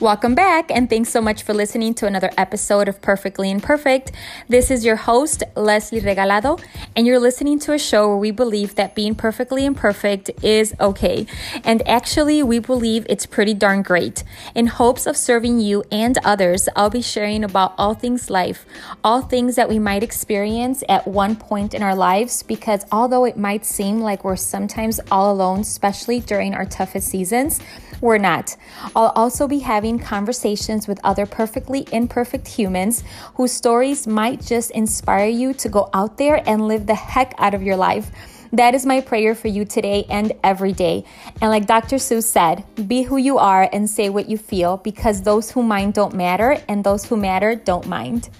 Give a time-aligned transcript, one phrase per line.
[0.00, 4.12] Welcome back, and thanks so much for listening to another episode of Perfectly Imperfect.
[4.48, 6.62] This is your host, Leslie Regalado,
[6.94, 11.26] and you're listening to a show where we believe that being perfectly imperfect is okay.
[11.64, 14.22] And actually, we believe it's pretty darn great.
[14.54, 18.66] In hopes of serving you and others, I'll be sharing about all things life,
[19.02, 23.36] all things that we might experience at one point in our lives, because although it
[23.36, 27.58] might seem like we're sometimes all alone, especially during our toughest seasons,
[28.00, 28.56] we're not.
[28.94, 33.04] I'll also be having conversations with other perfectly imperfect humans
[33.36, 37.54] whose stories might just inspire you to go out there and live the heck out
[37.54, 38.10] of your life.
[38.52, 41.04] That is my prayer for you today and every day.
[41.40, 41.96] And like Dr.
[41.96, 45.94] Seuss said, be who you are and say what you feel because those who mind
[45.94, 48.30] don't matter and those who matter don't mind.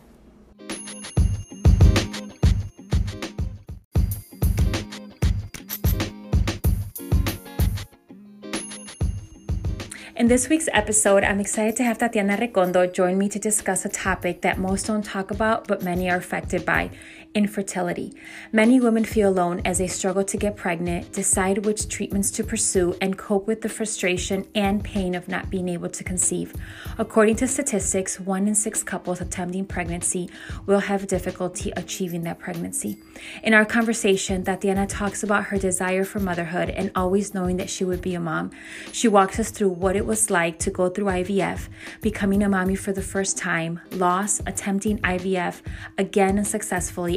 [10.18, 13.88] In this week's episode, I'm excited to have Tatiana Recondo join me to discuss a
[13.88, 16.90] topic that most don't talk about, but many are affected by
[17.34, 18.12] infertility.
[18.52, 22.96] Many women feel alone as they struggle to get pregnant, decide which treatments to pursue,
[23.00, 26.54] and cope with the frustration and pain of not being able to conceive.
[26.98, 30.30] According to statistics, one in six couples attempting pregnancy
[30.66, 32.98] will have difficulty achieving that pregnancy.
[33.42, 37.84] In our conversation, Tatiana talks about her desire for motherhood and always knowing that she
[37.84, 38.50] would be a mom.
[38.92, 41.68] She walks us through what it was like to go through IVF,
[42.00, 45.60] becoming a mommy for the first time, loss, attempting IVF
[45.96, 46.38] again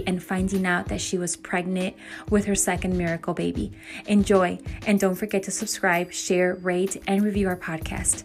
[0.06, 1.96] and finding out that she was pregnant
[2.30, 3.72] with her second miracle baby.
[4.08, 8.24] Enjoy, and don't forget to subscribe, share, rate, and review our podcast.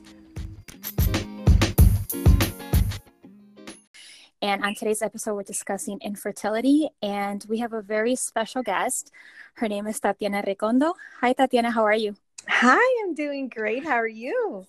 [4.43, 9.11] And on today's episode, we're discussing infertility, and we have a very special guest.
[9.55, 10.95] Her name is Tatiana Recondo.
[11.21, 11.71] Hi, Tatiana.
[11.71, 12.15] How are you?
[12.49, 13.85] Hi, I'm doing great.
[13.85, 14.67] How are you?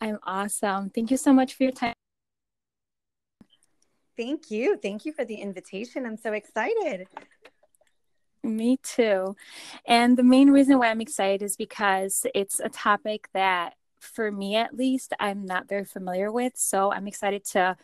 [0.00, 0.90] I'm awesome.
[0.90, 1.94] Thank you so much for your time.
[4.22, 4.76] Thank you.
[4.76, 6.06] Thank you for the invitation.
[6.06, 7.08] I'm so excited.
[8.44, 9.34] Me too.
[9.84, 14.54] And the main reason why I'm excited is because it's a topic that, for me
[14.54, 16.52] at least, I'm not very familiar with.
[16.56, 17.76] So I'm excited to,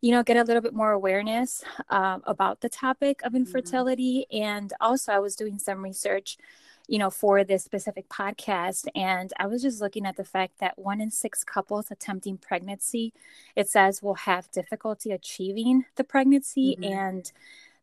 [0.00, 3.42] you know, get a little bit more awareness um, about the topic of mm-hmm.
[3.42, 4.26] infertility.
[4.32, 4.42] Mm-hmm.
[4.42, 6.38] And also, I was doing some research
[6.86, 8.86] you know, for this specific podcast.
[8.94, 13.12] And I was just looking at the fact that one in six couples attempting pregnancy,
[13.56, 16.76] it says, will have difficulty achieving the pregnancy.
[16.78, 16.92] Mm-hmm.
[16.92, 17.32] And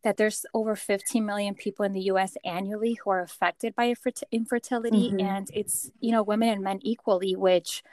[0.02, 3.94] that there's over 15 million people in the US annually who are affected by
[4.32, 5.10] infertility.
[5.10, 5.20] Mm-hmm.
[5.20, 7.84] And it's, you know, women and men equally, which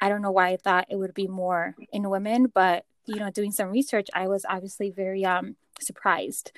[0.00, 3.30] I don't know why I thought it would be more in women, but, you know,
[3.30, 6.52] doing some research, I was obviously very, um, surprised.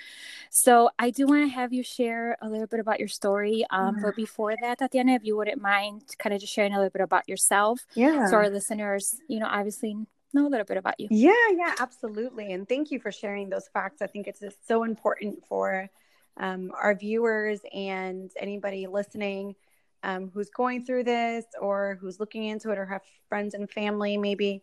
[0.50, 3.64] So I do want to have you share a little bit about your story.
[3.70, 6.91] Um, But before that, Tatiana, if you wouldn't mind kind of just sharing a little
[6.91, 7.81] bit about yourself.
[7.94, 8.26] Yeah.
[8.26, 9.97] So our listeners, you know, obviously
[10.32, 11.08] know a little bit about you.
[11.10, 12.53] Yeah, yeah, absolutely.
[12.53, 14.03] And thank you for sharing those facts.
[14.03, 15.88] I think it's just so important for
[16.37, 19.54] um, our viewers and anybody listening
[20.02, 24.16] um, who's going through this or who's looking into it or have friends and family
[24.16, 24.62] maybe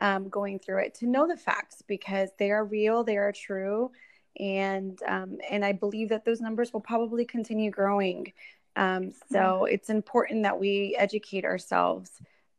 [0.00, 3.90] um, going through it to know the facts because they are real, they are true,
[4.38, 8.32] and um, and I believe that those numbers will probably continue growing.
[8.76, 9.74] Um, so mm-hmm.
[9.74, 12.10] it's important that we educate ourselves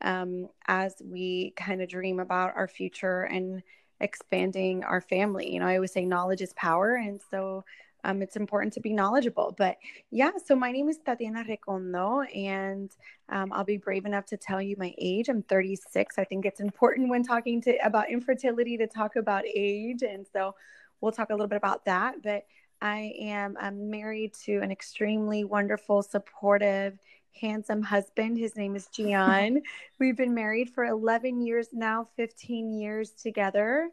[0.02, 3.62] um, as we kind of dream about our future and
[4.00, 5.54] expanding our family.
[5.54, 7.64] You know, I always say knowledge is power, and so
[8.04, 9.54] um, it's important to be knowledgeable.
[9.58, 9.78] But
[10.12, 12.92] yeah, so my name is Tatiana Recondo, and
[13.30, 15.30] um, I'll be brave enough to tell you my age.
[15.30, 16.18] I'm 36.
[16.18, 20.56] I think it's important when talking to about infertility to talk about age, and so
[21.02, 22.22] we'll talk a little bit about that.
[22.24, 22.46] But
[22.82, 26.98] I am I'm married to an extremely wonderful, supportive,
[27.40, 28.38] handsome husband.
[28.38, 29.62] His name is Gian.
[30.00, 33.90] We've been married for 11 years now, 15 years together.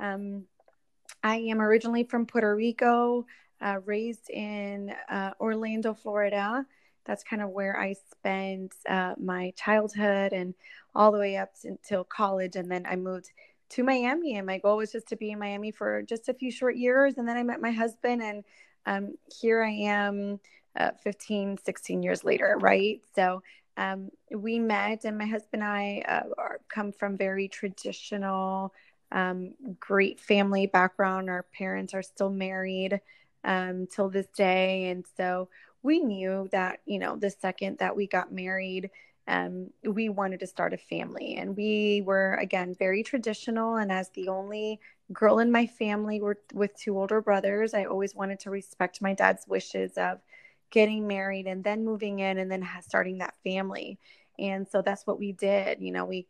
[0.00, 0.44] Um,
[1.22, 3.26] I am originally from Puerto Rico
[3.60, 6.64] uh, raised in uh, Orlando, Florida.
[7.04, 10.54] That's kind of where I spent uh, my childhood and
[10.94, 12.56] all the way up until college.
[12.56, 13.30] And then I moved
[13.70, 14.36] to Miami.
[14.36, 17.14] And my goal was just to be in Miami for just a few short years.
[17.16, 18.44] And then I met my husband, and
[18.86, 20.40] um, here I am
[20.78, 23.00] uh, 15, 16 years later, right?
[23.14, 23.42] So
[23.76, 28.72] um, we met, and my husband and I uh, are, come from very traditional,
[29.12, 31.30] um, great family background.
[31.30, 33.00] Our parents are still married
[33.44, 34.88] um, till this day.
[34.90, 35.48] And so
[35.82, 38.90] we knew that, you know, the second that we got married,
[39.26, 41.36] um, we wanted to start a family.
[41.36, 43.76] And we were, again, very traditional.
[43.76, 44.80] And as the only
[45.12, 49.14] girl in my family were, with two older brothers, I always wanted to respect my
[49.14, 50.18] dad's wishes of
[50.70, 53.98] getting married and then moving in and then starting that family.
[54.38, 55.80] And so that's what we did.
[55.80, 56.26] You know, we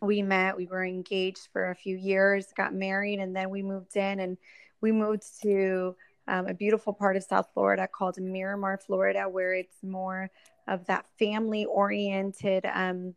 [0.00, 3.96] we met, we were engaged for a few years, got married, and then we moved
[3.96, 4.36] in and
[4.80, 5.96] we moved to
[6.28, 10.30] um, a beautiful part of South Florida called Miramar, Florida, where it's more
[10.68, 13.14] of that family oriented, um,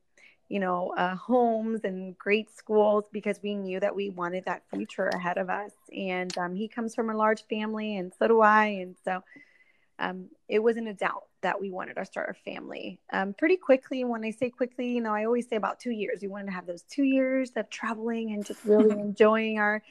[0.47, 5.07] you know, uh, homes and great schools because we knew that we wanted that future
[5.09, 5.71] ahead of us.
[5.95, 8.65] And um, he comes from a large family, and so do I.
[8.67, 9.21] And so
[9.99, 14.05] um, it wasn't a doubt that we wanted to start a family um, pretty quickly.
[14.05, 16.19] When I say quickly, you know, I always say about two years.
[16.21, 19.83] We wanted to have those two years of traveling and just really enjoying our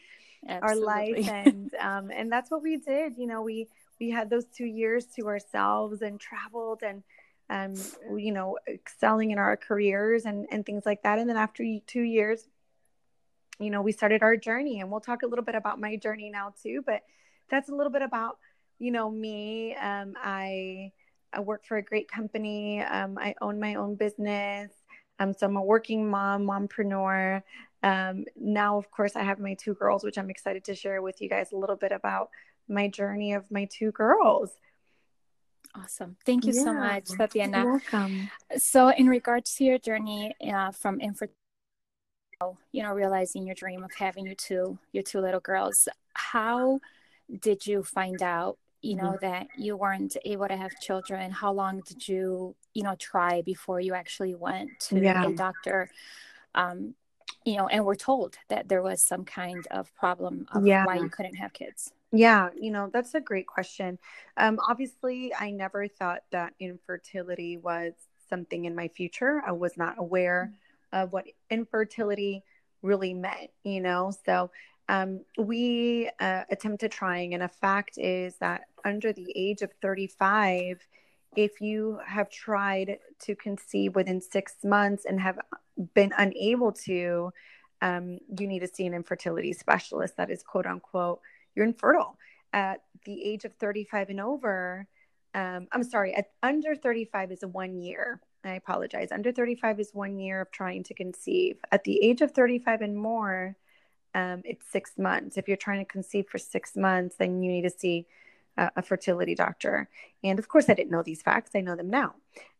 [0.48, 3.16] our life, and um, and that's what we did.
[3.16, 3.68] You know, we
[4.00, 7.02] we had those two years to ourselves and traveled and
[7.50, 7.74] um,
[8.16, 11.18] you know, excelling in our careers and and things like that.
[11.18, 12.48] And then after two years,
[13.58, 16.30] you know, we started our journey, and we'll talk a little bit about my journey
[16.30, 16.82] now too.
[16.86, 17.02] But
[17.50, 18.38] that's a little bit about
[18.78, 19.74] you know me.
[19.74, 20.92] Um, I
[21.32, 22.80] I work for a great company.
[22.82, 24.70] Um, I own my own business.
[25.18, 27.42] Um, so I'm a working mom, mompreneur.
[27.82, 31.20] Um, now, of course, I have my two girls, which I'm excited to share with
[31.20, 32.30] you guys a little bit about
[32.68, 34.50] my journey of my two girls.
[35.74, 36.16] Awesome.
[36.26, 37.62] Thank you yeah, so much, Tatiana.
[37.62, 38.30] You're welcome.
[38.56, 41.34] So, in regards to your journey uh, from infertility,
[42.72, 46.80] you know, realizing your dream of having your two your two little girls, how
[47.38, 49.26] did you find out you know mm-hmm.
[49.26, 53.80] that you weren't able to have children how long did you you know try before
[53.80, 55.26] you actually went to yeah.
[55.26, 55.90] a doctor
[56.54, 56.94] um
[57.44, 60.84] you know and were told that there was some kind of problem of yeah.
[60.84, 61.92] why you couldn't have kids.
[62.12, 63.98] Yeah you know that's a great question.
[64.36, 67.92] Um obviously i never thought that infertility was
[68.28, 69.42] something in my future.
[69.46, 70.52] I was not aware
[70.92, 72.44] of what infertility
[72.82, 74.12] really meant you know?
[74.24, 74.50] So
[74.90, 80.84] um, we uh, attempted trying, and a fact is that under the age of 35,
[81.36, 85.38] if you have tried to conceive within six months and have
[85.94, 87.32] been unable to,
[87.82, 90.16] um, you need to see an infertility specialist.
[90.16, 91.20] That is, quote unquote,
[91.54, 92.16] you're infertile.
[92.52, 94.86] At the age of 35 and over,
[95.34, 98.20] um, I'm sorry, at under 35 is a one year.
[98.42, 99.12] I apologize.
[99.12, 101.58] Under 35 is one year of trying to conceive.
[101.70, 103.56] At the age of 35 and more,
[104.14, 105.36] um, it's six months.
[105.36, 108.06] If you're trying to conceive for six months, then you need to see
[108.60, 109.88] a, a fertility doctor.
[110.22, 111.52] And of course, I didn't know these facts.
[111.54, 112.14] I know them now.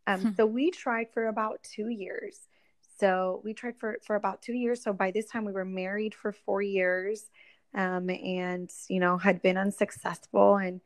[0.07, 0.31] Um, hmm.
[0.37, 2.39] So we tried for about two years.
[2.99, 4.83] So we tried for for about two years.
[4.83, 7.31] So by this time, we were married for four years,
[7.75, 10.57] um, and you know had been unsuccessful.
[10.57, 10.81] And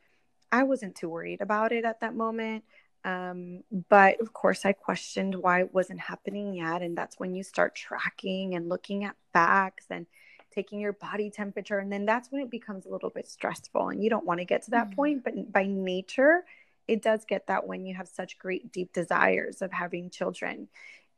[0.53, 2.65] I wasn't too worried about it at that moment.
[3.05, 6.83] Um, but of course, I questioned why it wasn't happening yet.
[6.83, 10.07] And that's when you start tracking and looking at facts and
[10.55, 14.03] taking your body temperature and then that's when it becomes a little bit stressful and
[14.03, 14.97] you don't want to get to that mm-hmm.
[14.97, 16.45] point but by nature
[16.87, 20.69] it does get that when you have such great deep desires of having children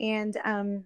[0.01, 0.85] and um,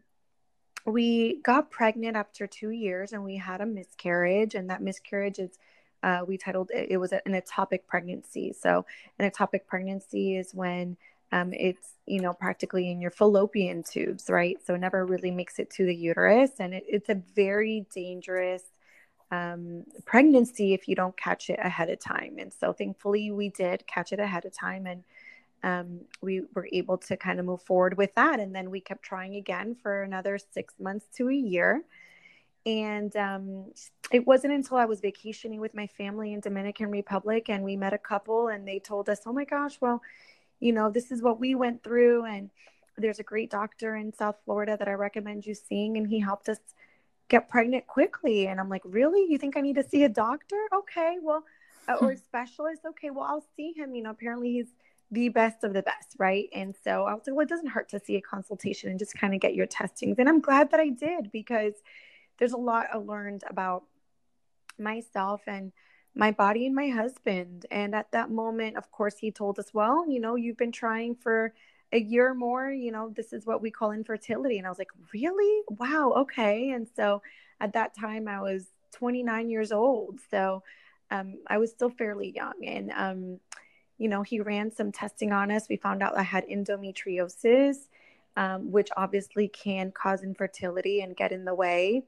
[0.86, 5.58] we got pregnant after two years and we had a miscarriage and that miscarriage is
[6.02, 8.84] uh, we titled it, it was an ectopic pregnancy so
[9.18, 10.96] an ectopic pregnancy is when
[11.32, 14.58] um, it's you know practically in your fallopian tubes right?
[14.64, 18.62] So it never really makes it to the uterus and it, it's a very dangerous
[19.30, 22.36] um, pregnancy if you don't catch it ahead of time.
[22.38, 25.04] And so thankfully we did catch it ahead of time and
[25.62, 28.40] um, we were able to kind of move forward with that.
[28.40, 31.84] And then we kept trying again for another six months to a year.
[32.66, 33.66] And um,
[34.10, 37.92] it wasn't until i was vacationing with my family in dominican republic and we met
[37.92, 40.02] a couple and they told us oh my gosh well
[40.60, 42.24] you know, this is what we went through.
[42.24, 42.50] And
[42.96, 45.96] there's a great doctor in South Florida that I recommend you seeing.
[45.96, 46.58] And he helped us
[47.28, 48.46] get pregnant quickly.
[48.46, 49.26] And I'm like, really?
[49.30, 50.56] You think I need to see a doctor?
[50.74, 51.44] Okay, well,
[51.88, 52.82] uh, or a specialist?
[52.86, 53.94] Okay, well, I'll see him.
[53.94, 54.68] You know, apparently he's
[55.10, 56.48] the best of the best, right?
[56.54, 59.14] And so I was like, well, it doesn't hurt to see a consultation and just
[59.14, 60.16] kind of get your testings.
[60.18, 61.74] And I'm glad that I did because
[62.38, 63.84] there's a lot I learned about
[64.78, 65.72] myself and
[66.14, 67.66] my body and my husband.
[67.70, 71.14] And at that moment, of course, he told us, well, you know, you've been trying
[71.14, 71.54] for
[71.92, 74.58] a year or more, you know, this is what we call infertility.
[74.58, 75.62] And I was like, really?
[75.68, 76.12] Wow.
[76.18, 76.70] Okay.
[76.70, 77.22] And so
[77.60, 80.20] at that time, I was 29 years old.
[80.30, 80.62] So
[81.10, 82.64] um, I was still fairly young.
[82.64, 83.40] And, um,
[83.98, 85.68] you know, he ran some testing on us.
[85.68, 87.76] We found out I had endometriosis,
[88.36, 92.04] um, which obviously can cause infertility and get in the way.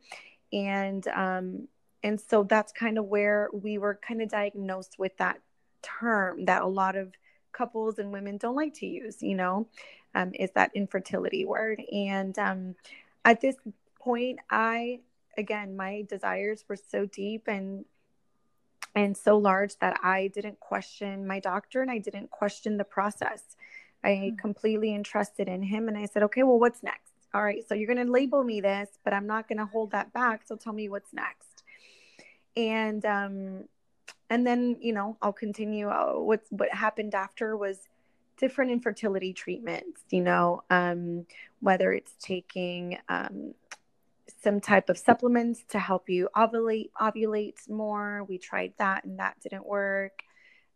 [0.52, 1.68] And um,
[2.02, 5.40] and so that's kind of where we were kind of diagnosed with that
[5.82, 7.12] term that a lot of
[7.52, 9.66] couples and women don't like to use you know
[10.14, 12.74] um, is that infertility word and um,
[13.24, 13.56] at this
[14.00, 14.98] point i
[15.36, 17.84] again my desires were so deep and
[18.94, 23.56] and so large that i didn't question my doctor and i didn't question the process
[24.04, 24.36] i mm-hmm.
[24.36, 27.92] completely entrusted in him and i said okay well what's next all right, so you're
[27.92, 30.42] going to label me this, but I'm not going to hold that back.
[30.46, 31.51] So tell me what's next.
[32.56, 33.64] And, um,
[34.30, 35.88] and then, you know, I'll continue.
[35.88, 37.88] Uh, what's, what happened after was
[38.38, 41.26] different infertility treatments, you know, um,
[41.60, 43.54] whether it's taking, um,
[44.42, 48.24] some type of supplements to help you ovulate ovulate more.
[48.24, 50.22] We tried that and that didn't work.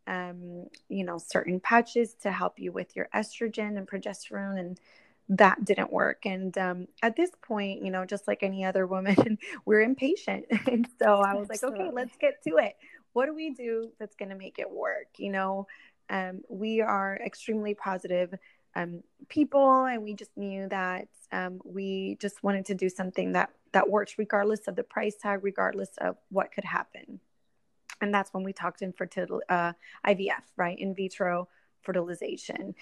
[0.06, 4.80] Um, you know, certain patches to help you with your estrogen and progesterone and
[5.28, 6.24] that didn't work.
[6.24, 10.46] And um, at this point, you know, just like any other woman, we're impatient.
[10.66, 11.78] and so I was Absolutely.
[11.78, 12.76] like, okay, let's get to it.
[13.12, 15.06] What do we do that's going to make it work?
[15.18, 15.66] You know,
[16.10, 18.34] um, we are extremely positive
[18.74, 23.50] um, people, and we just knew that um, we just wanted to do something that
[23.72, 27.20] that works regardless of the price tag, regardless of what could happen.
[28.00, 29.72] And that's when we talked infertility, uh,
[30.06, 30.78] IVF, right?
[30.78, 31.48] In vitro
[31.82, 32.74] fertilization.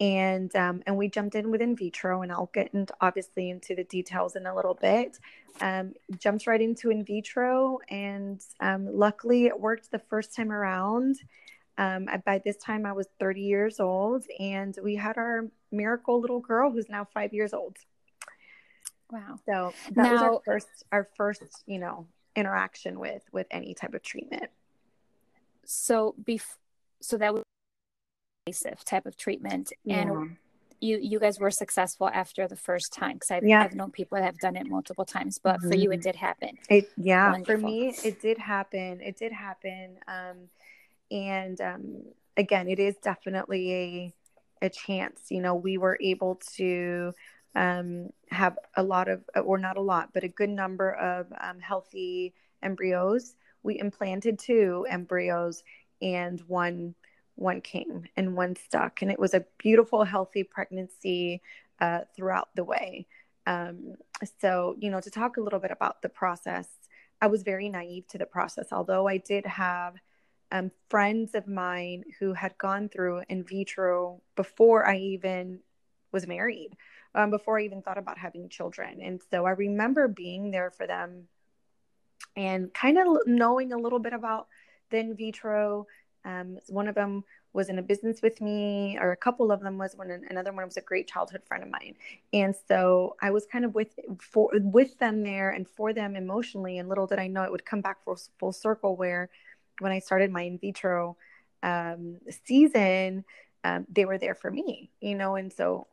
[0.00, 3.74] And um, and we jumped in with in vitro, and I'll get into obviously into
[3.74, 5.18] the details in a little bit.
[5.60, 11.16] Um, jumped right into in vitro, and um, luckily it worked the first time around.
[11.76, 16.40] Um, by this time, I was 30 years old, and we had our miracle little
[16.40, 17.76] girl who's now five years old.
[19.10, 19.38] Wow.
[19.46, 23.94] So that now, was our first our first, you know, interaction with with any type
[23.94, 24.50] of treatment.
[25.64, 26.58] So bef-
[27.00, 27.44] so that was
[28.50, 30.00] invasive type of treatment yeah.
[30.00, 30.36] and
[30.80, 33.62] you you guys were successful after the first time because I've, yeah.
[33.62, 35.70] I've known people that have done it multiple times but mm-hmm.
[35.70, 36.02] for you it mm-hmm.
[36.02, 37.54] did happen it yeah Wonderful.
[37.54, 40.36] for me it did happen it did happen um
[41.10, 42.02] and um
[42.36, 44.14] again it is definitely a
[44.62, 47.12] a chance you know we were able to
[47.54, 51.58] um, have a lot of, or not a lot, but a good number of um,
[51.58, 53.34] healthy embryos.
[53.62, 55.62] We implanted two embryos,
[56.00, 56.94] and one
[57.40, 61.42] one came and one stuck, and it was a beautiful, healthy pregnancy
[61.80, 63.06] uh, throughout the way.
[63.46, 63.94] Um,
[64.40, 66.68] so, you know, to talk a little bit about the process,
[67.20, 69.94] I was very naive to the process, although I did have
[70.52, 75.60] um, friends of mine who had gone through in vitro before I even
[76.12, 76.76] was married
[77.14, 79.00] um, before I even thought about having children.
[79.00, 81.28] And so I remember being there for them
[82.36, 84.48] and kind of knowing a little bit about
[84.90, 85.86] the in vitro.
[86.24, 89.78] Um, one of them was in a business with me, or a couple of them
[89.78, 91.94] was when another one was a great childhood friend of mine.
[92.32, 96.78] And so I was kind of with for with them there and for them emotionally.
[96.78, 99.30] And little did I know it would come back full, full circle where
[99.80, 101.16] when I started my in vitro
[101.62, 103.24] um, season,
[103.64, 105.36] um, they were there for me, you know.
[105.36, 105.86] And so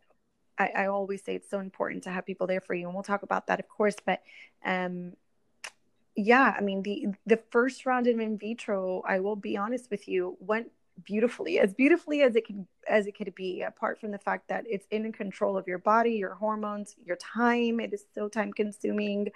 [0.57, 3.03] I, I, always say it's so important to have people there for you, and we'll
[3.03, 3.95] talk about that, of course.
[4.05, 4.21] But
[4.63, 5.13] um,
[6.17, 10.07] yeah, I mean the the first round of in vitro, I will be honest with
[10.07, 10.71] you, went
[11.03, 13.61] beautifully, as beautifully as it could as it could be.
[13.61, 17.79] Apart from the fact that it's in control of your body, your hormones, your time,
[17.79, 19.29] it is so time consuming.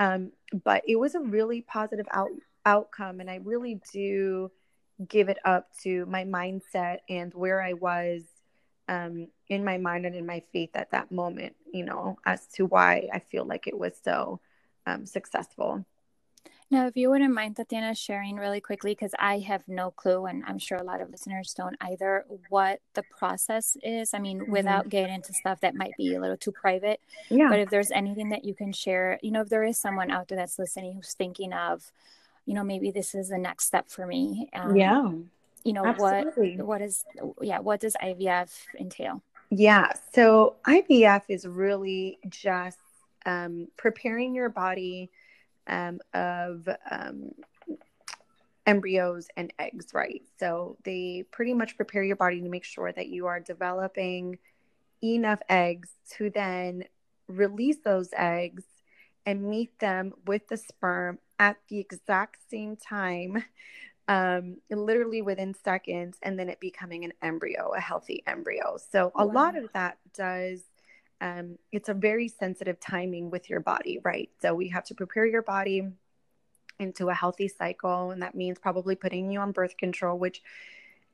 [0.00, 0.32] Um,
[0.64, 2.30] but it was a really positive out,
[2.66, 4.50] outcome, and I really do
[5.08, 8.22] give it up to my mindset and where I was
[8.88, 12.66] um, in my mind and in my faith at that moment, you know, as to
[12.66, 14.40] why I feel like it was so
[14.86, 15.84] um, successful.
[16.70, 20.44] Now, if you wouldn't mind, Tatiana, sharing really quickly, because I have no clue, and
[20.46, 24.12] I'm sure a lot of listeners don't either, what the process is.
[24.12, 24.52] I mean, mm-hmm.
[24.52, 27.00] without getting into stuff that might be a little too private.
[27.30, 27.48] Yeah.
[27.48, 30.28] But if there's anything that you can share, you know, if there is someone out
[30.28, 31.90] there that's listening who's thinking of,
[32.44, 34.50] you know, maybe this is the next step for me.
[34.52, 35.10] Um, yeah
[35.64, 36.56] you know Absolutely.
[36.56, 37.04] what what is
[37.42, 42.78] yeah what does ivf entail yeah so ivf is really just
[43.26, 45.10] um, preparing your body
[45.68, 47.30] um, of um,
[48.66, 53.08] embryos and eggs right so they pretty much prepare your body to make sure that
[53.08, 54.38] you are developing
[55.02, 56.84] enough eggs to then
[57.28, 58.64] release those eggs
[59.24, 63.42] and meet them with the sperm at the exact same time
[64.08, 68.78] um, literally within seconds, and then it becoming an embryo, a healthy embryo.
[68.90, 69.32] So a wow.
[69.32, 70.62] lot of that does.
[71.20, 74.30] Um, it's a very sensitive timing with your body, right?
[74.40, 75.88] So we have to prepare your body
[76.78, 80.42] into a healthy cycle, and that means probably putting you on birth control, which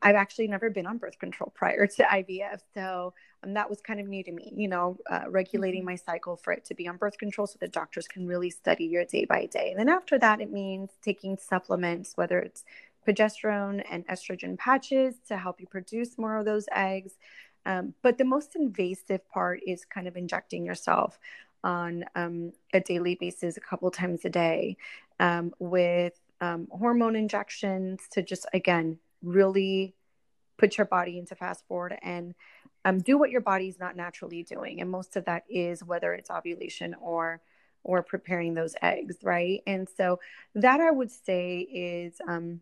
[0.03, 2.61] I've actually never been on birth control prior to IVF.
[2.75, 5.91] So um, that was kind of new to me, you know, uh, regulating mm-hmm.
[5.91, 8.85] my cycle for it to be on birth control so the doctors can really study
[8.85, 9.71] your day by day.
[9.71, 12.65] And then after that, it means taking supplements, whether it's
[13.07, 17.13] progesterone and estrogen patches to help you produce more of those eggs.
[17.67, 21.19] Um, but the most invasive part is kind of injecting yourself
[21.63, 24.77] on um, a daily basis, a couple times a day,
[25.19, 29.95] um, with um, hormone injections to just, again, really
[30.59, 32.35] put your body into fast forward and
[32.85, 34.81] um, do what your body's not naturally doing.
[34.81, 37.41] And most of that is whether it's ovulation or
[37.83, 39.61] or preparing those eggs right?
[39.67, 40.19] And so
[40.55, 42.61] that i would say is um,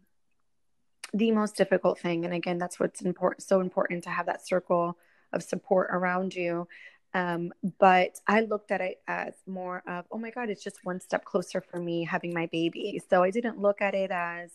[1.13, 4.97] the most difficult thing and again that's what's important so important to have that circle
[5.33, 6.67] of support around you
[7.15, 11.01] um, but i looked at it as more of oh my god it's just one
[11.01, 14.53] step closer for me having my baby so i didn't look at it as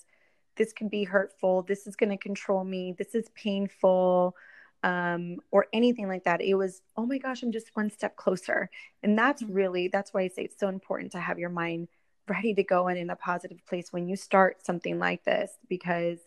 [0.55, 4.35] this can be hurtful this is going to control me this is painful
[4.83, 6.41] um, or anything like that.
[6.41, 8.69] It was, oh my gosh, I'm just one step closer.
[9.03, 9.53] And that's mm-hmm.
[9.53, 11.87] really, that's why I say it's so important to have your mind
[12.27, 16.19] ready to go and in a positive place when you start something like this because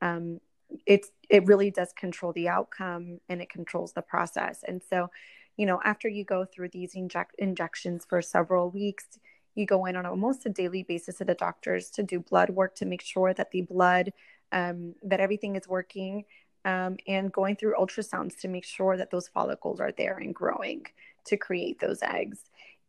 [0.00, 0.40] um,
[0.84, 4.64] it's, it really does control the outcome and it controls the process.
[4.66, 5.10] And so,
[5.56, 9.06] you know, after you go through these inject- injections for several weeks,
[9.54, 12.74] you go in on almost a daily basis to the doctors to do blood work
[12.76, 14.12] to make sure that the blood
[14.52, 16.24] um, that everything is working
[16.64, 20.84] um, and going through ultrasounds to make sure that those follicles are there and growing
[21.24, 22.44] to create those eggs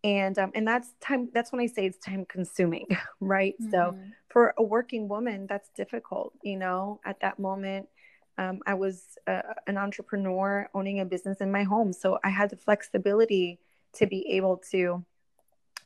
[0.08, 2.88] and um, and that's time that's when i say it's time consuming
[3.20, 3.56] right?
[3.62, 3.72] Mm-hmm.
[3.72, 3.98] so
[4.30, 7.00] for a working woman that's difficult you know?
[7.06, 7.90] At that moment
[8.38, 11.92] um, i was uh, an entrepreneur owning a business in my home.
[11.94, 13.60] So i had the flexibility
[13.94, 15.04] to be able to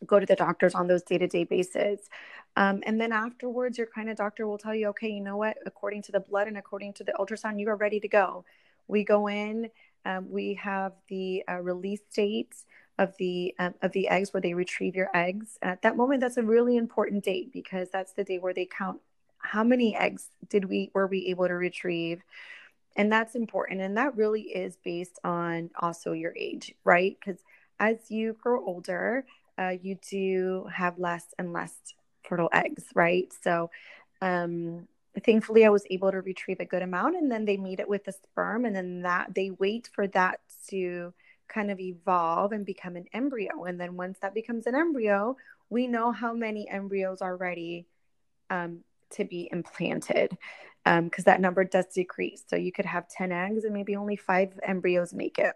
[0.06, 2.00] go to the doctors on those day-to-day basis.
[2.56, 5.58] Um, and then afterwards your kind of doctor will tell you okay you know what?
[5.66, 8.46] According to the blood and according to the ultrasound you are ready to go.
[8.88, 9.70] We go in
[10.06, 12.66] um, we have the uh, release dates
[13.02, 15.58] of the um, of the eggs where they retrieve your eggs.
[15.62, 19.02] At that moment that's a really important date because that's the day where they count
[19.40, 22.22] how many eggs did we were we able to retrieve.
[22.96, 23.82] And that's important.
[23.82, 27.18] And that really is based on also your age right?
[27.20, 27.42] Because
[27.80, 29.26] as you grow older
[29.58, 31.74] uh, you do have less and less
[32.24, 33.32] fertile eggs, right?
[33.44, 33.70] So,
[34.22, 34.88] um,
[35.26, 38.06] thankfully, I was able to retrieve a good amount, and then they meet it with
[38.06, 40.40] the sperm, and then that they wait for that
[40.70, 41.14] to
[41.52, 43.66] kind of evolve and become an embryo.
[43.66, 45.38] And then once that becomes an embryo,
[45.70, 47.88] we know how many embryos are ready
[48.50, 48.80] um,
[49.12, 50.38] to be implanted
[50.84, 52.44] because um, that number does decrease.
[52.48, 55.54] So you could have 10 eggs and maybe only five embryos make it.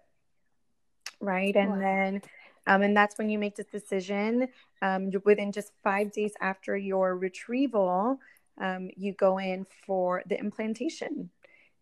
[1.20, 1.56] Right.
[1.56, 1.80] And wow.
[1.80, 2.22] then
[2.67, 4.48] um, and that's when you make this decision.
[4.82, 8.20] Um, within just five days after your retrieval,
[8.60, 11.30] um, you go in for the implantation.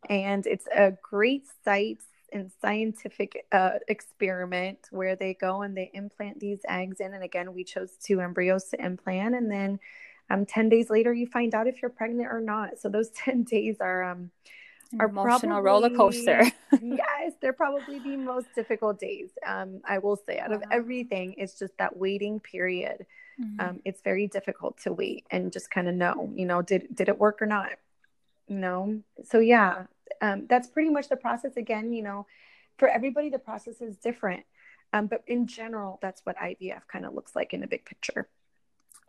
[0.10, 2.02] And it's a great site
[2.34, 7.14] and scientific uh, experiment where they go and they implant these eggs in.
[7.14, 9.36] And again, we chose two embryos to implant.
[9.36, 9.80] And then
[10.30, 12.80] um, 10 days later, you find out if you're pregnant or not.
[12.80, 14.32] So those 10 days are um,
[15.00, 16.44] our emotional probably, roller coaster.
[16.82, 19.30] yes, they're probably the most difficult days.
[19.46, 20.58] Um, I will say, out wow.
[20.58, 23.06] of everything, it's just that waiting period.
[23.42, 23.60] Mm-hmm.
[23.60, 27.10] Um, it's very difficult to wait and just kind of know, you know, did did
[27.10, 27.70] it work or not?
[28.48, 29.86] You know, so yeah,
[30.24, 31.58] um, that's pretty much the process.
[31.58, 32.26] Again, you know,
[32.78, 34.46] for everybody, the process is different.
[34.94, 38.30] Um, but in general, that's what IVF kind of looks like in a big picture.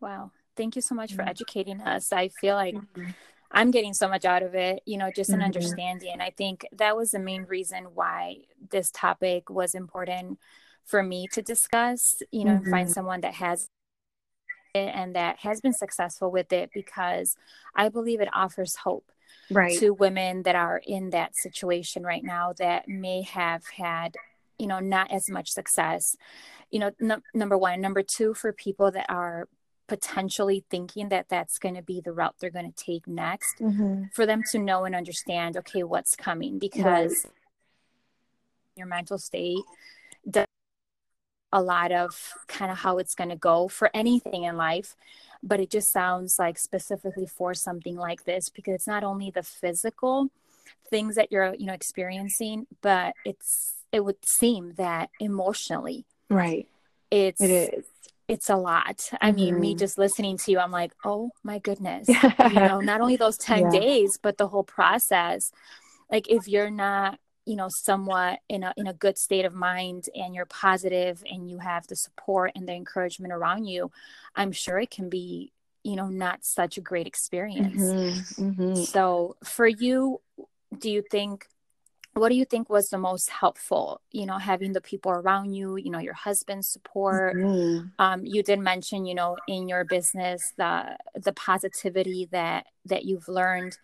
[0.00, 0.32] Wow.
[0.56, 1.28] Thank you so much for mm-hmm.
[1.28, 2.12] educating us.
[2.12, 3.10] I feel like mm-hmm.
[3.52, 5.44] I'm getting so much out of it, you know, just an mm-hmm.
[5.44, 6.20] understanding.
[6.20, 8.38] I think that was the main reason why
[8.70, 10.38] this topic was important
[10.84, 12.70] for me to discuss, you know, mm-hmm.
[12.70, 13.68] find someone that has
[14.74, 17.36] it and that has been successful with it because
[17.76, 19.12] I believe it offers hope
[19.50, 19.78] right.
[19.78, 24.16] to women that are in that situation right now that may have had
[24.58, 26.16] you know not as much success
[26.70, 29.48] you know n- number one number two for people that are
[29.86, 34.04] potentially thinking that that's going to be the route they're going to take next mm-hmm.
[34.12, 37.32] for them to know and understand okay what's coming because right.
[38.76, 39.62] your mental state
[40.28, 40.46] does
[41.52, 44.96] a lot of kind of how it's going to go for anything in life
[45.44, 49.42] but it just sounds like specifically for something like this because it's not only the
[49.42, 50.30] physical
[50.90, 56.66] things that you're you know experiencing but it's it would seem that emotionally right
[57.10, 57.84] it's it is
[58.28, 59.10] it's a lot.
[59.20, 59.36] I mm-hmm.
[59.36, 59.78] mean, me mm-hmm.
[59.78, 62.08] just listening to you, I'm like, oh my goodness.
[62.08, 63.80] you know, not only those 10 yeah.
[63.80, 65.52] days, but the whole process.
[66.10, 70.08] Like if you're not, you know, somewhat in a in a good state of mind
[70.14, 73.90] and you're positive and you have the support and the encouragement around you,
[74.34, 75.52] I'm sure it can be,
[75.82, 77.82] you know, not such a great experience.
[77.82, 78.42] Mm-hmm.
[78.42, 78.82] Mm-hmm.
[78.82, 80.20] So for you,
[80.78, 81.46] do you think
[82.14, 85.76] what do you think was the most helpful you know having the people around you
[85.76, 87.86] you know your husband's support mm-hmm.
[87.98, 93.28] um, you did mention you know in your business the the positivity that that you've
[93.28, 93.76] learned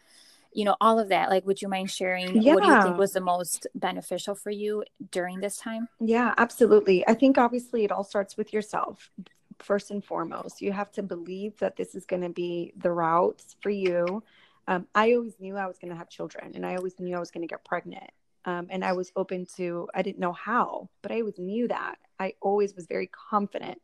[0.53, 2.55] you know all of that like would you mind sharing yeah.
[2.55, 7.07] what do you think was the most beneficial for you during this time yeah absolutely
[7.09, 9.11] i think obviously it all starts with yourself
[9.59, 13.43] first and foremost you have to believe that this is going to be the route
[13.61, 14.23] for you
[14.71, 17.19] um, I always knew I was going to have children and I always knew I
[17.19, 18.09] was going to get pregnant.
[18.45, 21.97] Um, and I was open to, I didn't know how, but I always knew that.
[22.21, 23.83] I always was very confident.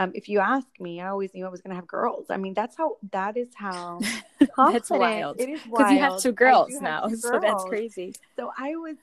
[0.00, 2.30] Um, if you ask me, I always knew I was going to have girls.
[2.30, 4.00] I mean, that's how, that is how
[4.56, 5.38] that's wild.
[5.38, 7.06] It is Because you have two girls now.
[7.06, 8.14] Two so that's crazy.
[8.34, 8.96] So I was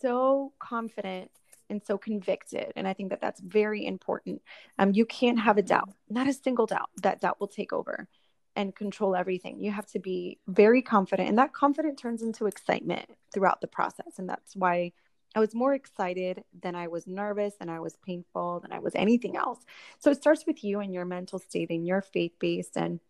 [0.00, 1.30] so confident
[1.68, 2.72] and so convicted.
[2.76, 4.40] And I think that that's very important.
[4.78, 6.88] Um, you can't have a doubt, not a single doubt.
[7.02, 8.08] That doubt will take over
[8.56, 9.60] and control everything.
[9.60, 14.18] You have to be very confident, and that confidence turns into excitement throughout the process.
[14.18, 14.92] And that's why
[15.34, 18.94] I was more excited than I was nervous, and I was painful, than I was
[18.94, 19.60] anything else.
[19.98, 23.00] So it starts with you and your mental state and your faith based and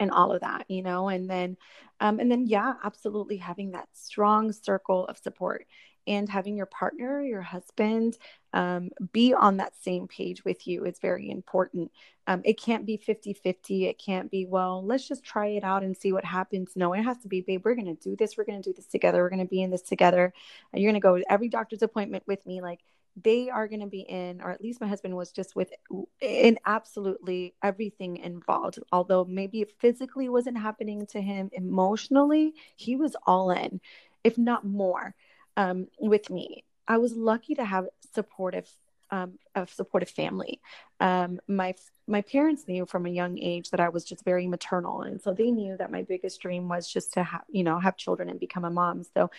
[0.00, 1.56] and all of that, you know, and then
[2.00, 5.66] um, and then yeah, absolutely having that strong circle of support
[6.08, 8.16] and having your partner, your husband,
[8.54, 11.92] um, be on that same page with you is very important.
[12.26, 13.86] Um, it can't be 50 50.
[13.86, 16.70] It can't be, well, let's just try it out and see what happens.
[16.74, 18.36] No, it has to be, babe, we're going to do this.
[18.36, 19.22] We're going to do this together.
[19.22, 20.32] We're going to be in this together.
[20.72, 22.62] And you're going to go to every doctor's appointment with me.
[22.62, 22.80] Like,
[23.22, 25.72] they are going to be in, or at least my husband was just with
[26.20, 28.78] in absolutely everything involved.
[28.92, 33.80] Although maybe it physically wasn't happening to him, emotionally, he was all in,
[34.24, 35.14] if not more
[35.58, 36.64] um, with me.
[36.86, 38.70] I was lucky to have supportive
[39.10, 40.60] um, a supportive family.
[41.00, 41.74] Um, my
[42.06, 45.32] my parents knew from a young age that I was just very maternal, and so
[45.32, 48.38] they knew that my biggest dream was just to have you know have children and
[48.38, 49.04] become a mom.
[49.14, 49.30] So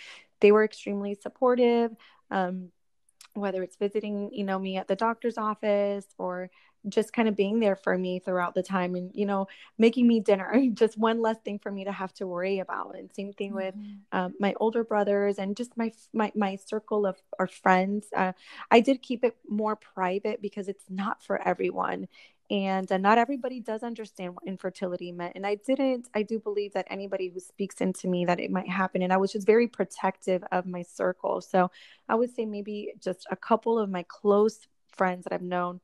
[0.42, 1.96] they were extremely supportive.
[2.30, 2.70] Um,
[3.36, 6.50] whether it's visiting you know me at the doctor's office or
[6.88, 10.20] just kind of being there for me throughout the time and you know making me
[10.20, 12.96] dinner just one less thing for me to have to worry about.
[12.98, 14.18] And same thing with mm-hmm.
[14.18, 18.08] um, my older brothers and just my my, my circle of our friends.
[18.16, 18.34] Uh,
[18.72, 22.08] i did keep it more private because it's not for everyone
[22.52, 25.34] and uh, not everybody does understand what infertility meant.
[25.36, 28.70] And i didn't i do believe that anybody who speaks into me that it might
[28.70, 29.02] happen.
[29.02, 31.42] And i was just very protective of my circle.
[31.42, 31.72] So
[32.08, 35.80] i would say maybe just a couple of my close friends that i've known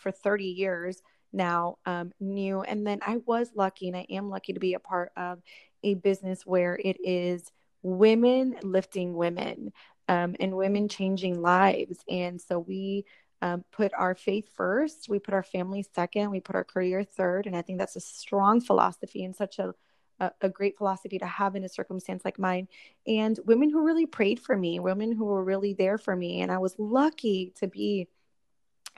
[0.00, 2.62] for 30 years now um, knew.
[2.62, 5.40] And then I was lucky, and I am lucky to be a part of
[5.82, 7.50] a business where it is
[7.82, 9.72] women lifting women
[10.08, 11.98] um, and women changing lives.
[12.08, 13.04] And so we
[13.42, 17.46] um, put our faith first, we put our family second, we put our career third.
[17.46, 19.74] And I think that's a strong philosophy and such a
[20.20, 22.68] a, a, great philosophy to have in a circumstance like mine.
[23.06, 26.42] And women who really prayed for me, women who were really there for me.
[26.42, 28.08] And I was lucky to be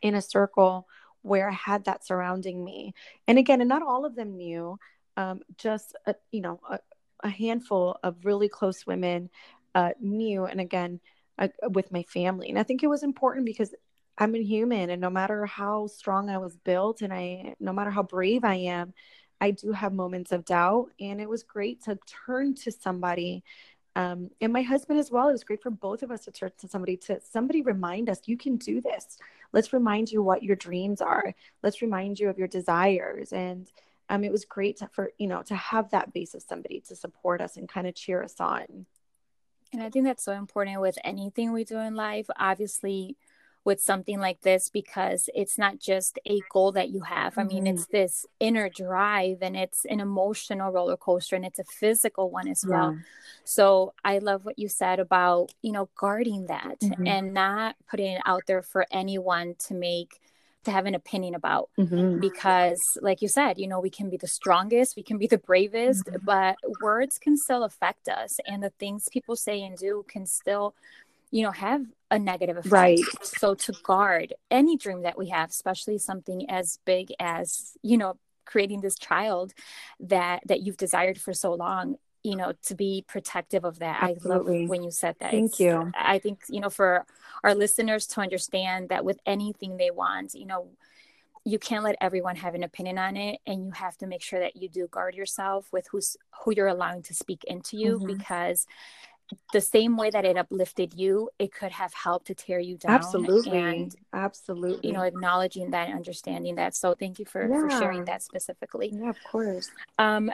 [0.03, 0.87] in a circle
[1.23, 2.95] where I had that surrounding me.
[3.27, 4.79] And again, and not all of them knew,
[5.17, 6.79] um, just a, you know a,
[7.23, 9.31] a, handful of really close women
[9.75, 10.47] uh, knew.
[10.47, 11.01] And again,
[11.39, 13.75] uh, with my family, and I think it was important because
[14.19, 17.91] I'm a human, and no matter how strong I was built, and I no matter
[17.91, 18.95] how brave I am,
[19.41, 20.91] I do have moments of doubt.
[20.99, 23.45] And it was great to turn to somebody
[23.95, 25.29] um, and my husband as well.
[25.29, 28.21] It was great for both of us to turn to somebody to somebody remind us
[28.25, 29.19] you can do this.
[29.53, 31.35] Let's remind you what your dreams are.
[31.63, 33.33] Let's remind you of your desires.
[33.33, 33.71] And
[34.09, 36.97] um, it was great to, for you know to have that base of somebody to
[36.97, 38.87] support us and kind of cheer us on.
[39.73, 42.27] And I think that's so important with anything we do in life.
[42.39, 43.17] Obviously,
[43.65, 47.39] with something like this because it's not just a goal that you have.
[47.39, 47.75] I mean, mm-hmm.
[47.75, 52.49] it's this inner drive and it's an emotional roller coaster and it's a physical one
[52.49, 52.71] as yeah.
[52.71, 52.99] well.
[53.45, 57.07] So I love what you said about, you know, guarding that mm-hmm.
[57.07, 60.21] and not putting it out there for anyone to make
[60.65, 62.21] to have an opinion about mm-hmm.
[62.21, 65.39] because like you said you know we can be the strongest we can be the
[65.39, 66.25] bravest mm-hmm.
[66.25, 70.73] but words can still affect us and the things people say and do can still
[71.33, 72.73] you know have a negative effect.
[72.73, 73.01] Right.
[73.23, 78.17] So to guard any dream that we have especially something as big as you know
[78.45, 79.53] creating this child
[79.99, 84.03] that that you've desired for so long you know to be protective of that.
[84.03, 84.59] Absolutely.
[84.59, 85.33] i love when you said that.
[85.33, 85.91] Thank it's, you.
[85.97, 87.05] I think you know for
[87.43, 90.69] our listeners to understand that with anything they want you know
[91.45, 94.39] you can't let everyone have an opinion on it and you have to make sure
[94.39, 98.07] that you do guard yourself with who's who you're allowing to speak into you mm-hmm.
[98.07, 98.67] because
[99.53, 102.93] the same way that it uplifted you, it could have helped to tear you down.
[102.93, 103.59] Absolutely.
[103.59, 104.89] And absolutely.
[104.89, 106.75] You know, acknowledging that and understanding that.
[106.75, 107.61] So thank you for, yeah.
[107.61, 108.93] for sharing that specifically.
[108.93, 109.71] Yeah, of course.
[109.99, 110.31] Um,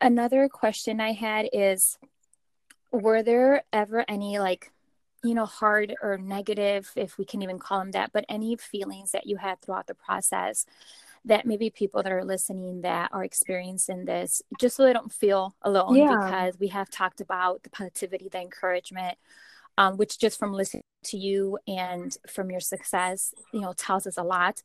[0.00, 1.98] another question I had is
[2.90, 4.70] were there ever any like
[5.24, 9.12] you know hard or negative if we can even call them that but any feelings
[9.12, 10.66] that you had throughout the process
[11.26, 15.54] that maybe people that are listening that are experiencing this just so they don't feel
[15.62, 16.16] alone yeah.
[16.16, 19.16] because we have talked about the positivity the encouragement
[19.78, 24.16] um, which just from listening to you and from your success, you know, tells us
[24.16, 24.62] a lot.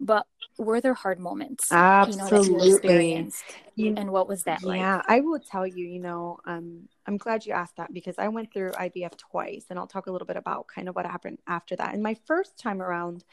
[0.00, 1.70] But were there hard moments?
[1.72, 2.38] Absolutely.
[2.38, 3.44] You know, you experienced,
[3.76, 4.78] and what was that yeah, like?
[4.78, 5.86] Yeah, I will tell you.
[5.86, 9.78] You know, um, I'm glad you asked that because I went through IVF twice, and
[9.78, 11.94] I'll talk a little bit about kind of what happened after that.
[11.94, 13.24] And my first time around,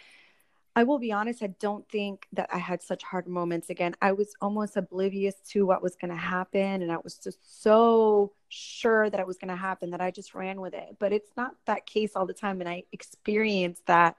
[0.75, 3.95] I will be honest, I don't think that I had such hard moments again.
[4.01, 6.81] I was almost oblivious to what was going to happen.
[6.81, 10.35] And I was just so sure that it was going to happen that I just
[10.35, 10.97] ran with it.
[10.99, 12.61] But it's not that case all the time.
[12.61, 14.15] And I experienced that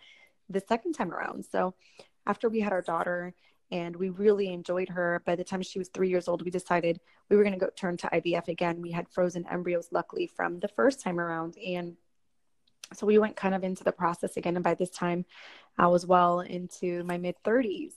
[0.48, 1.44] the second time around.
[1.44, 1.74] So
[2.26, 3.32] after we had our daughter
[3.70, 7.00] and we really enjoyed her, by the time she was three years old, we decided
[7.28, 8.82] we were going to go turn to IVF again.
[8.82, 11.56] We had frozen embryos, luckily, from the first time around.
[11.56, 11.96] And
[12.94, 14.57] so we went kind of into the process again.
[14.57, 15.24] And by this time,
[15.79, 17.92] I was well into my mid 30s.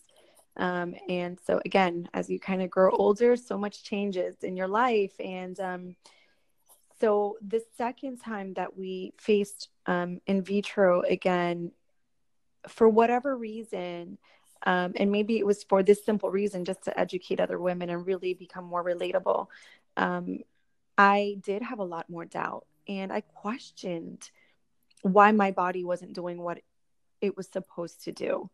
[0.56, 4.68] Um, and so, again, as you kind of grow older, so much changes in your
[4.68, 5.14] life.
[5.20, 5.96] And um,
[7.00, 11.72] so, the second time that we faced um, in vitro again,
[12.68, 14.20] for whatever reason,
[14.66, 18.06] um, and maybe it was for this simple reason just to educate other women and
[18.06, 19.48] really become more relatable,
[19.98, 20.40] um,
[20.98, 24.30] I did have a lot more doubt and I questioned
[25.04, 26.60] why my body wasn't doing what
[27.22, 28.50] it was supposed to do.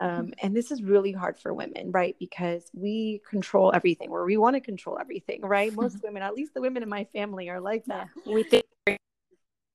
[0.00, 2.16] Um, and this is really hard for women, right?
[2.18, 5.72] Because we control everything, or we want to control everything, right?
[5.76, 8.08] Most women, at least the women in my family, are like that.
[8.24, 8.64] Yeah, we think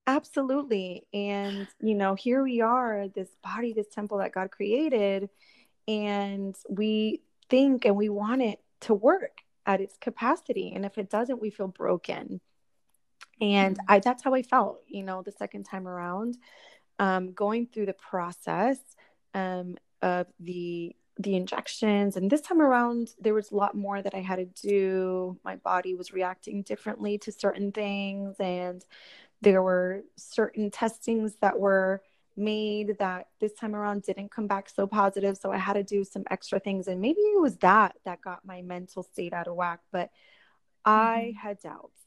[0.08, 1.06] absolutely.
[1.14, 5.30] And you know, here we are, this body, this temple that God created,
[5.88, 10.74] and we think and we want it to work at its capacity.
[10.76, 12.42] And if it doesn't, we feel broken
[13.42, 13.94] and mm-hmm.
[13.94, 16.38] i that's how i felt you know the second time around
[17.00, 18.78] um, going through the process
[19.34, 22.16] um, of the the injections.
[22.16, 25.38] And this time around there was a lot more that i had to do.
[25.44, 28.84] My body was reacting differently to certain things and
[29.42, 32.02] there were certain testings that were
[32.38, 35.38] made that this time around didn't come back so positive.
[35.38, 38.46] So i had to do some extra things and maybe it was that that got
[38.46, 39.80] my mental state out of whack.
[39.92, 40.12] But
[40.86, 41.48] i mm-hmm.
[41.48, 42.01] had doubts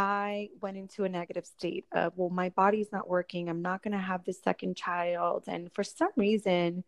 [0.00, 3.50] I went into a negative state of, well, my body's not working.
[3.50, 5.44] I'm not going to have this second child.
[5.46, 6.84] And for some reason,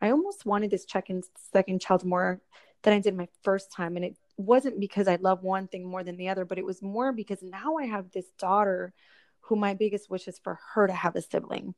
[0.00, 2.40] I almost wanted this second second child more
[2.82, 3.96] than I did my first time.
[3.96, 6.80] And it wasn't because I love one thing more than the other, but it was
[6.80, 8.94] more because now I have this daughter
[9.40, 11.74] who my biggest wish is for her to have a sibling.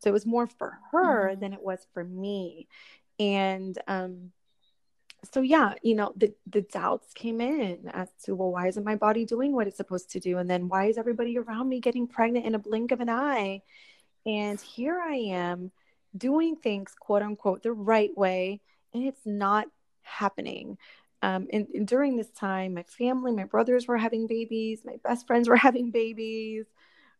[0.00, 1.40] So it was more for her mm-hmm.
[1.40, 2.66] than it was for me.
[3.20, 4.32] And um,
[5.32, 8.96] so yeah you know the the doubts came in as to well why isn't my
[8.96, 10.38] body doing what it's supposed to do?
[10.38, 13.62] And then why is everybody around me getting pregnant in a blink of an eye?
[14.24, 15.70] And here i am
[16.16, 18.60] doing things quote unquote the right way
[18.94, 19.66] and it's not
[20.02, 20.78] happening.
[21.22, 25.26] Um, and, and during this time my family my brothers were having babies my best
[25.26, 26.66] friends were having babies.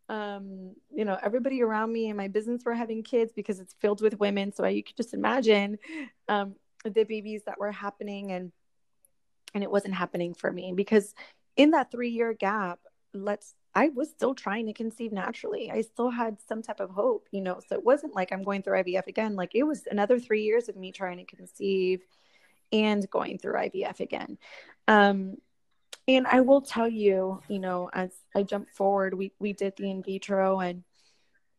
[0.09, 4.01] Um, you know, everybody around me and my business were having kids because it's filled
[4.01, 4.53] with women.
[4.53, 5.79] So you could just imagine
[6.29, 6.55] um,
[6.91, 8.53] the babies that were happening and
[9.55, 11.15] and it wasn't happening for me because
[11.57, 12.81] in that 3 year gap
[13.15, 15.71] let's I was still trying to conceive naturally.
[15.71, 17.61] I still had some type of hope, you know.
[17.69, 19.37] So it wasn't like I'm going through IVF again.
[19.37, 22.01] Like it was another 3 years of me trying to conceive
[22.73, 24.39] and going through IVF again.
[24.89, 25.37] Um
[26.09, 29.91] and I will tell you, you know, as I jump forward, we we did the
[29.91, 30.85] in vitro and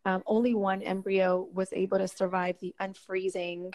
[0.05, 3.73] um, only one embryo was able to survive the unfreezing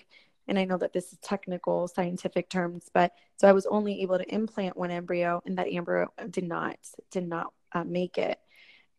[0.49, 4.19] and I know that this is technical scientific terms, but so I was only able
[4.19, 6.77] to implant one embryo, and that embryo did not
[7.11, 8.39] did not uh, make it.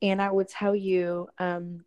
[0.01, 1.83] And I would tell you um,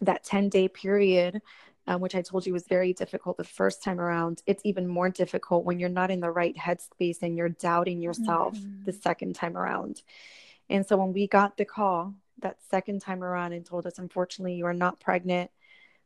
[0.00, 1.40] that ten day period,
[1.86, 5.08] um, which I told you was very difficult the first time around, it's even more
[5.08, 8.84] difficult when you're not in the right headspace and you're doubting yourself mm-hmm.
[8.84, 10.02] the second time around.
[10.70, 14.54] And so when we got the call that second time around and told us, unfortunately,
[14.54, 15.50] you are not pregnant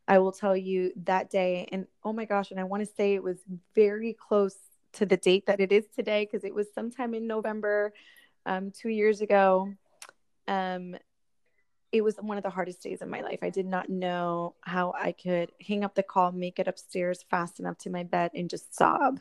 [0.08, 1.68] I will tell you that day.
[1.72, 3.38] And oh my gosh, and I want to say it was
[3.74, 4.56] very close
[4.94, 7.92] to the date that it is today because it was sometime in November
[8.46, 9.72] um, two years ago.
[10.48, 10.96] Um,
[11.92, 13.40] it was one of the hardest days of my life.
[13.42, 17.60] I did not know how I could hang up the call, make it upstairs fast
[17.60, 19.20] enough to my bed, and just sob.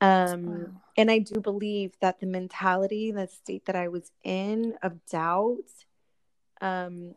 [0.00, 0.66] Um, wow.
[0.96, 5.58] And I do believe that the mentality, the state that I was in of doubt,
[6.60, 7.14] um,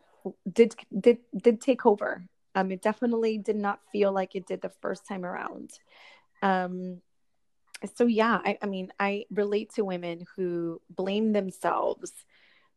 [0.50, 4.72] did did did take over um, it definitely did not feel like it did the
[4.80, 5.70] first time around.
[6.42, 7.00] Um,
[7.96, 12.12] so yeah, I, I mean, I relate to women who blame themselves,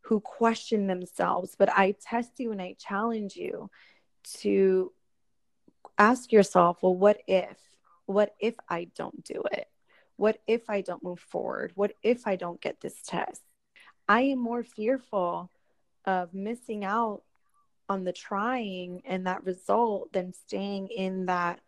[0.02, 3.70] who question themselves, but I test you and I challenge you
[4.40, 4.92] to
[5.98, 7.58] ask yourself, well, what if?
[8.06, 9.68] What if I don't do it?
[10.18, 11.72] What if I don't move forward?
[11.76, 13.42] What if I don't get this test?
[14.08, 15.50] I am more fearful
[16.06, 17.24] of missing out
[17.90, 21.60] on the trying and that result than staying in that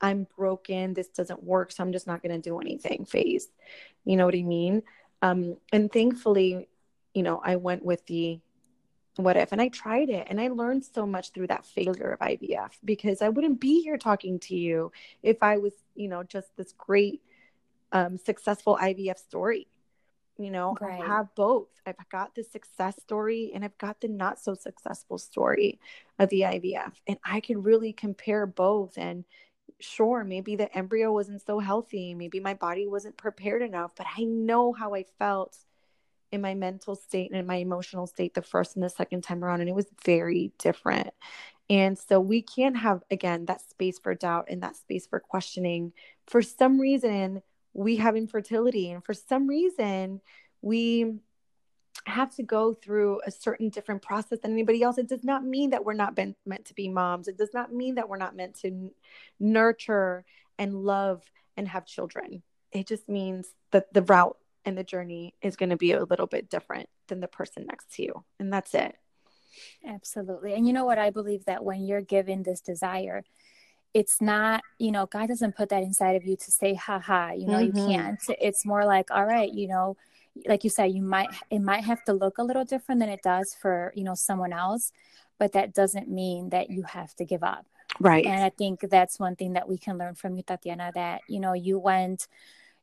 [0.00, 3.48] I'm broken, this doesn't work, so I'm just not going to do anything phase.
[4.04, 4.82] You know what I mean?
[5.22, 6.68] Um, and thankfully,
[7.14, 8.40] you know, I went with the
[9.16, 12.18] what if and I tried it and I learned so much through that failure of
[12.20, 16.54] IVF because I wouldn't be here talking to you if I was, you know, just
[16.58, 17.22] this great
[17.92, 19.68] um, successful IVF story.
[20.38, 21.00] You know, right.
[21.00, 21.68] I have both.
[21.86, 25.80] I've got the success story and I've got the not so successful story
[26.18, 26.92] of the IVF.
[27.06, 28.98] And I can really compare both.
[28.98, 29.24] And
[29.80, 32.12] sure, maybe the embryo wasn't so healthy.
[32.12, 35.56] Maybe my body wasn't prepared enough, but I know how I felt
[36.32, 39.42] in my mental state and in my emotional state the first and the second time
[39.42, 39.60] around.
[39.60, 41.10] And it was very different.
[41.68, 45.92] And so we can't have, again, that space for doubt and that space for questioning.
[46.26, 47.42] For some reason,
[47.76, 48.90] we have infertility.
[48.90, 50.20] And for some reason,
[50.62, 51.18] we
[52.06, 54.96] have to go through a certain different process than anybody else.
[54.96, 57.28] It does not mean that we're not been, meant to be moms.
[57.28, 58.90] It does not mean that we're not meant to n-
[59.38, 60.24] nurture
[60.58, 61.22] and love
[61.56, 62.42] and have children.
[62.72, 66.26] It just means that the route and the journey is going to be a little
[66.26, 68.24] bit different than the person next to you.
[68.40, 68.94] And that's it.
[69.86, 70.54] Absolutely.
[70.54, 70.98] And you know what?
[70.98, 73.24] I believe that when you're given this desire,
[73.96, 77.46] it's not you know god doesn't put that inside of you to say haha you
[77.46, 77.78] know mm-hmm.
[77.78, 79.96] you can't it's more like all right you know
[80.46, 83.22] like you said you might it might have to look a little different than it
[83.22, 84.92] does for you know someone else
[85.38, 87.64] but that doesn't mean that you have to give up
[87.98, 91.22] right and i think that's one thing that we can learn from you tatiana that
[91.26, 92.28] you know you went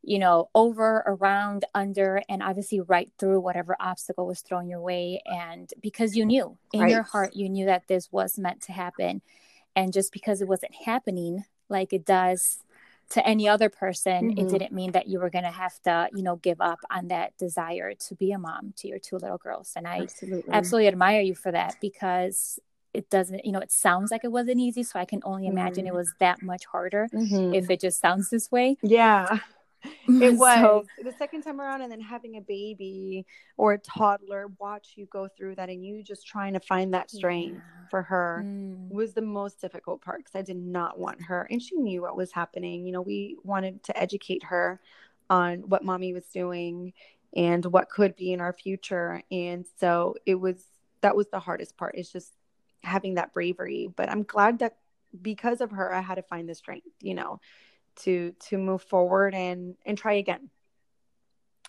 [0.01, 5.21] you know over around under and obviously right through whatever obstacle was thrown your way
[5.27, 6.89] and because you knew in right.
[6.89, 9.21] your heart you knew that this was meant to happen
[9.75, 12.59] and just because it wasn't happening like it does
[13.09, 14.45] to any other person mm-hmm.
[14.45, 17.09] it didn't mean that you were going to have to you know give up on
[17.09, 20.87] that desire to be a mom to your two little girls and i absolutely, absolutely
[20.87, 22.59] admire you for that because
[22.93, 25.85] it doesn't you know it sounds like it wasn't easy so i can only imagine
[25.85, 25.93] mm-hmm.
[25.93, 27.53] it was that much harder mm-hmm.
[27.53, 29.39] if it just sounds this way yeah
[30.07, 33.25] it was so, the second time around and then having a baby
[33.57, 37.09] or a toddler watch you go through that and you just trying to find that
[37.09, 37.87] strength yeah.
[37.89, 38.89] for her mm.
[38.89, 42.15] was the most difficult part because i did not want her and she knew what
[42.15, 44.79] was happening you know we wanted to educate her
[45.29, 46.93] on what mommy was doing
[47.35, 50.63] and what could be in our future and so it was
[51.01, 52.31] that was the hardest part is just
[52.83, 54.77] having that bravery but i'm glad that
[55.21, 57.39] because of her i had to find the strength you know
[57.97, 60.49] to to move forward and and try again.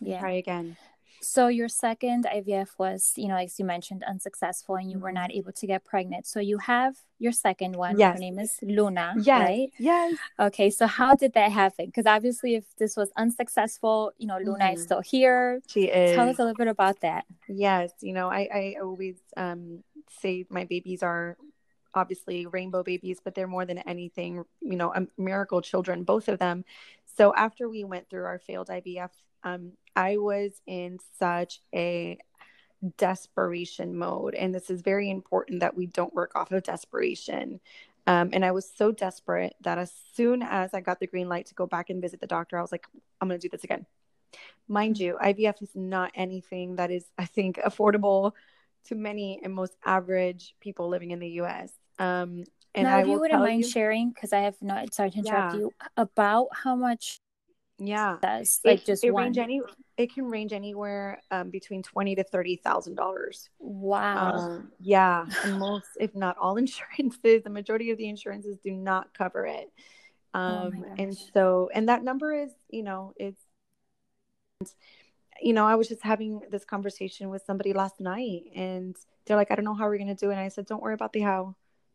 [0.00, 0.20] Yeah.
[0.20, 0.76] Try again.
[1.20, 5.30] So your second ivf was you know as you mentioned unsuccessful and you were not
[5.30, 5.38] mm-hmm.
[5.38, 6.26] able to get pregnant.
[6.26, 7.98] So you have your second one.
[7.98, 8.14] Yes.
[8.14, 9.40] her name is luna yes.
[9.40, 9.68] right?
[9.78, 10.16] Yes.
[10.38, 10.68] Okay.
[10.70, 11.86] So how did that happen?
[11.86, 14.74] Because obviously if this was unsuccessful you know luna mm-hmm.
[14.74, 15.60] is still here.
[15.66, 17.24] She is tell us a little bit about that.
[17.48, 17.92] Yes.
[18.00, 19.82] You know i i always um
[20.20, 21.36] say my babies are
[21.94, 26.38] obviously rainbow babies, but they're more than anything, you know, a miracle children, both of
[26.38, 26.64] them.
[27.16, 29.10] So after we went through our failed IVF,
[29.44, 32.18] um, I was in such a
[32.96, 34.34] desperation mode.
[34.34, 37.60] And this is very important that we don't work off of desperation.
[38.06, 41.46] Um, and I was so desperate that as soon as I got the green light
[41.46, 42.86] to go back and visit the doctor, I was like,
[43.20, 43.86] I'm going to do this again.
[44.68, 48.32] Mind you, IVF is not anything that is, I think, affordable
[48.86, 51.72] to many and most average people living in the US.
[51.98, 55.10] Um, and now, I if you wouldn't mind you, sharing, because I have not sorry
[55.12, 55.60] to interrupt yeah.
[55.60, 57.20] you, about how much
[57.78, 59.60] yeah does like it, just it range any
[59.96, 63.48] it can range anywhere um, between twenty to thirty thousand dollars.
[63.58, 64.32] Wow.
[64.32, 69.14] Um, yeah, and most, if not all, insurances, the majority of the insurances do not
[69.16, 69.70] cover it.
[70.32, 73.40] Oh um, oh and so, and that number is, you know, it's,
[75.40, 79.52] you know, I was just having this conversation with somebody last night, and they're like,
[79.52, 81.20] "I don't know how we're gonna do it." And I said, "Don't worry about the
[81.20, 81.54] how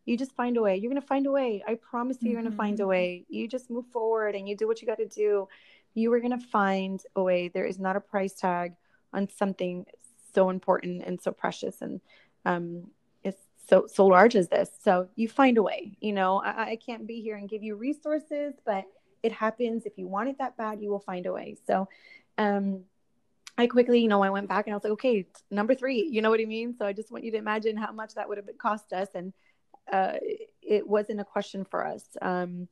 [0.09, 0.75] you just find a way.
[0.75, 1.63] You're going to find a way.
[1.67, 2.89] I promise you, you're going to find a mm-hmm.
[2.89, 3.25] way.
[3.29, 5.47] You just move forward and you do what you got to do.
[5.93, 7.47] You are going to find a way.
[7.47, 8.73] There is not a price tag
[9.13, 9.85] on something
[10.33, 12.01] so important and so precious and
[12.45, 12.87] um,
[13.23, 14.69] it's so so large as this.
[14.83, 15.97] So you find a way.
[15.99, 18.85] You know, I, I can't be here and give you resources, but
[19.21, 19.85] it happens.
[19.85, 21.57] If you want it that bad, you will find a way.
[21.67, 21.87] So
[22.37, 22.81] um,
[23.59, 26.21] I quickly, you know, I went back and I was like, okay, number three, you
[26.21, 26.75] know what I mean?
[26.77, 29.09] So I just want you to imagine how much that would have cost us.
[29.13, 29.33] And
[29.91, 30.13] uh,
[30.61, 32.03] it wasn't a question for us.
[32.21, 32.67] Um,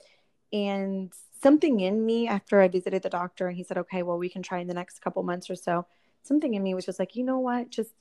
[0.53, 1.11] and
[1.41, 4.41] something in me after I visited the doctor and he said, okay, well, we can
[4.41, 5.86] try in the next couple months or so.
[6.24, 7.70] Something in me was just like, you know what?
[7.70, 7.91] Just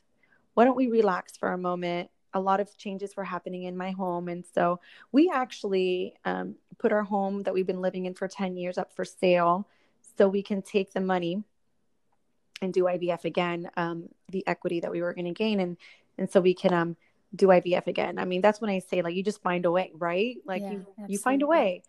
[0.55, 2.11] why don't we relax for a moment?
[2.35, 4.29] A lot of changes were happening in my home.
[4.29, 4.81] And so
[5.13, 8.93] we actually um, put our home that we've been living in for 10 years up
[8.93, 9.67] for sale
[10.17, 11.43] so we can take the money
[12.63, 15.61] and do IVF again, um, the equity that we were going to gain.
[15.61, 15.77] And,
[16.17, 16.97] and so we can um,
[17.37, 18.19] do IVF again.
[18.19, 20.37] I mean, that's when I say like you just find a way, right?
[20.45, 21.13] Like yeah, you absolutely.
[21.13, 21.83] you find a way.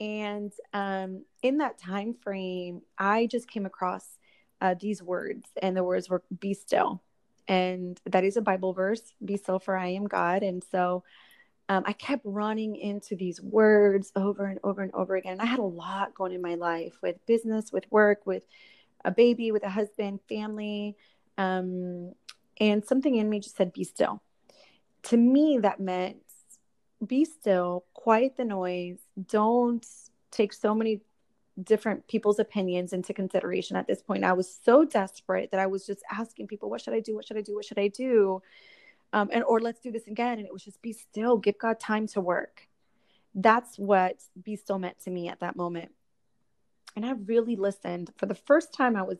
[0.00, 4.04] And um, in that time frame, I just came across
[4.60, 7.02] uh, these words, and the words were "be still,"
[7.46, 9.02] and that is a Bible verse.
[9.24, 11.04] "Be still, for I am God." And so
[11.68, 15.32] um, I kept running into these words over and over and over again.
[15.32, 18.44] And I had a lot going in my life with business, with work, with
[19.04, 20.96] a baby, with a husband, family.
[21.38, 22.12] Um,
[22.60, 24.22] and something in me just said, be still.
[25.04, 26.16] To me, that meant
[27.06, 28.98] be still, quiet the noise,
[29.28, 29.86] don't
[30.30, 31.02] take so many
[31.62, 34.24] different people's opinions into consideration at this point.
[34.24, 37.14] I was so desperate that I was just asking people, what should I do?
[37.14, 37.54] What should I do?
[37.54, 38.42] What should I do?
[39.12, 40.38] Um, and or let's do this again.
[40.38, 42.66] And it was just be still, give God time to work.
[43.34, 45.92] That's what be still meant to me at that moment.
[46.96, 48.10] And I really listened.
[48.16, 49.18] For the first time, I was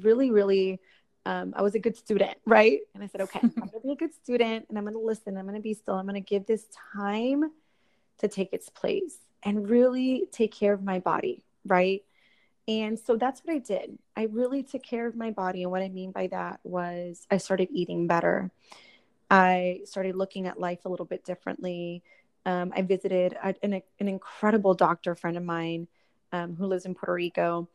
[0.00, 0.80] really, really
[1.26, 2.80] um, I was a good student, right?
[2.94, 5.00] And I said, okay, I'm going to be a good student and I'm going to
[5.00, 5.36] listen.
[5.36, 5.94] I'm going to be still.
[5.94, 7.50] I'm going to give this time
[8.18, 12.04] to take its place and really take care of my body, right?
[12.68, 13.98] And so that's what I did.
[14.16, 15.64] I really took care of my body.
[15.64, 18.52] And what I mean by that was I started eating better.
[19.28, 22.04] I started looking at life a little bit differently.
[22.44, 25.88] Um, I visited an, an, incredible doctor friend of mine
[26.30, 27.68] um, who lives in Puerto Rico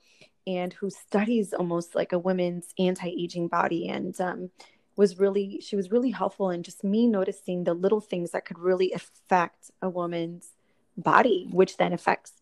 [0.47, 3.87] and who studies almost like a woman's anti-aging body.
[3.87, 4.49] And um,
[4.95, 8.59] was really she was really helpful in just me noticing the little things that could
[8.59, 10.49] really affect a woman's
[10.97, 12.33] body which then affects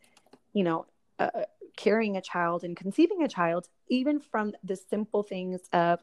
[0.53, 0.85] you know
[1.19, 1.29] uh,
[1.77, 5.99] carrying a child and conceiving a child even from the simple things of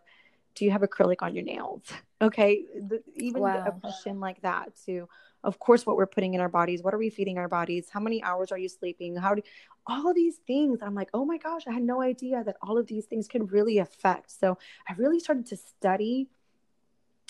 [0.57, 1.82] do you have acrylic on your nails?
[2.22, 2.64] Okay?
[2.74, 3.62] The, even wow.
[3.66, 5.07] a question like that to
[5.47, 8.01] of course what we're putting in our bodies what are we feeding our bodies how
[8.01, 9.42] many hours are you sleeping how do
[9.88, 10.80] all these things.
[10.82, 13.53] I'm like oh my gosh i had no idea that all of these things could
[13.53, 14.30] really affect.
[14.38, 16.28] So i really started to study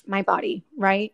[0.06, 1.12] my body right?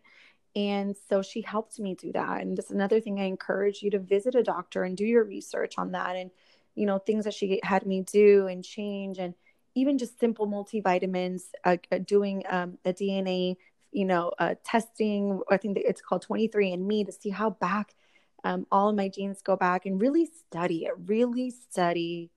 [0.55, 2.41] And so she helped me do that.
[2.41, 5.75] And that's another thing i encourage you to visit a doctor and do your research
[5.77, 6.31] on that and
[6.75, 9.33] you know things that she had me do and change and
[9.75, 13.55] even just simple multivitamins uh, uh, doing um, a dna
[13.93, 15.41] you know, uh, testing.
[15.49, 17.93] I think it's called 23andMe to see how back
[18.43, 22.29] um, all of my genes go back and really study it, really study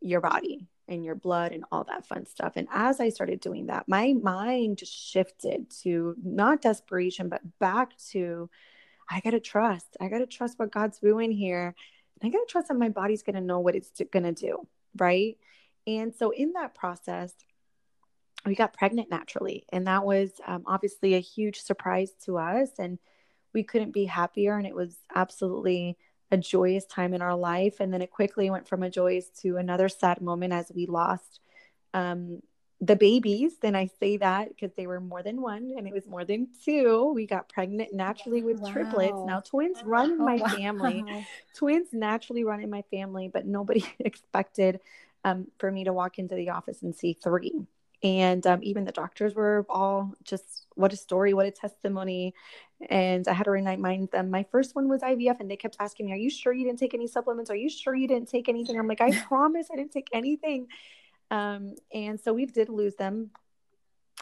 [0.00, 2.54] your body and your blood and all that fun stuff.
[2.56, 7.96] And as I started doing that, my mind just shifted to not desperation, but back
[8.10, 8.50] to
[9.08, 9.96] I got to trust.
[10.00, 11.74] I got to trust what God's doing here.
[12.22, 14.66] I got to trust that my body's going to know what it's going to do.
[14.96, 15.36] Right.
[15.86, 17.34] And so in that process,
[18.44, 19.64] we got pregnant naturally.
[19.72, 22.70] And that was um, obviously a huge surprise to us.
[22.78, 22.98] And
[23.52, 24.56] we couldn't be happier.
[24.56, 25.96] And it was absolutely
[26.30, 27.80] a joyous time in our life.
[27.80, 31.40] And then it quickly went from a joyous to another sad moment as we lost
[31.94, 32.42] um,
[32.80, 33.52] the babies.
[33.62, 36.48] And I say that because they were more than one and it was more than
[36.64, 37.12] two.
[37.14, 38.72] We got pregnant naturally with wow.
[38.72, 39.18] triplets.
[39.24, 40.48] Now, twins run in oh, my wow.
[40.48, 41.26] family.
[41.54, 44.80] Twins naturally run in my family, but nobody expected
[45.24, 47.66] um, for me to walk into the office and see three
[48.04, 52.34] and um, even the doctors were all just what a story what a testimony.
[52.90, 56.06] And i had to remind them my first one was ivf and they kept asking
[56.06, 57.50] me are you sure you didn't take any supplements?
[57.50, 58.78] Are you sure you didn't take anything?
[58.78, 60.68] I'm like i promise i didn't take anything.
[61.30, 63.30] Um, and so we did lose them.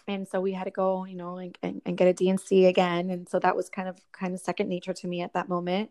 [0.06, 3.10] And so we had to go you know and, and, and, get a dnc again.
[3.10, 5.90] And so that was kind of kind of second nature to me at that moment.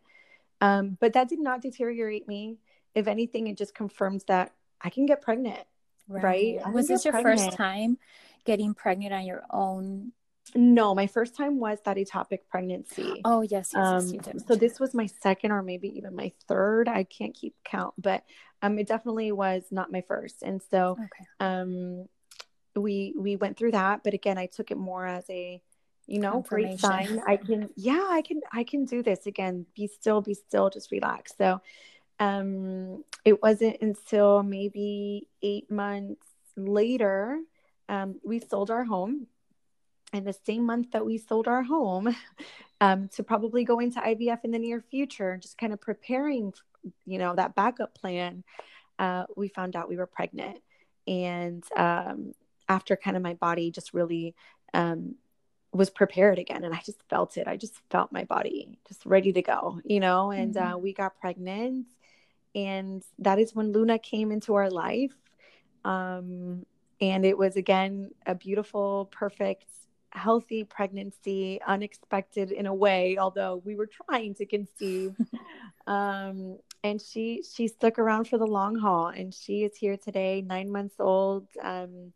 [0.61, 2.57] Um, but that did not deteriorate me.
[2.95, 5.65] If anything it just confirms that i can get pregnant
[6.07, 6.59] right?
[6.63, 6.73] right?
[6.73, 7.41] Was this your pregnant.
[7.41, 7.97] first time
[8.45, 10.11] getting pregnant on your own?
[10.55, 13.21] No, my first time was that ectopic pregnancy.
[13.23, 16.87] Oh yes, yes, yes um, so this was my second or maybe even my third.
[16.87, 18.23] I can't keep count, but
[18.61, 20.43] um, it definitely was not my first.
[20.43, 21.25] And so, okay.
[21.39, 22.07] um,
[22.75, 25.61] we we went through that, but again, I took it more as a
[26.07, 27.21] you know great sign.
[27.25, 29.65] I can yeah, I can I can do this again.
[29.75, 31.33] Be still, be still, just relax.
[31.37, 31.61] So
[32.21, 37.39] um, it wasn't until maybe eight months later
[37.89, 39.27] um, we sold our home.
[40.13, 42.15] And the same month that we sold our home
[42.81, 46.53] um, to probably go into ivf in the near future just kind of preparing
[47.05, 48.43] you know that backup plan
[48.99, 50.59] uh, we found out we were pregnant.
[51.07, 52.33] And um,
[52.69, 54.35] after kind of my body just really
[54.75, 55.15] um,
[55.73, 57.47] was prepared again and i just felt it.
[57.47, 60.29] I just felt my body just ready to go you know?
[60.29, 60.73] And mm-hmm.
[60.73, 61.87] uh, we got pregnant
[62.55, 65.13] and that is when Luna came into our life.
[65.83, 66.65] Um,
[66.99, 69.65] and it was again a beautiful, perfect,
[70.11, 75.15] healthy pregnancy, unexpected in a way, although we were trying to conceive.
[75.87, 80.41] um, and she she stuck around for the long haul, and she is here today,
[80.41, 81.47] nine months old.
[81.61, 82.13] Um,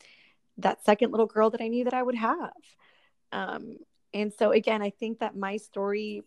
[0.57, 2.53] that second little girl that I knew that I would have.
[3.31, 3.77] Um,
[4.15, 6.23] and so again i think that my story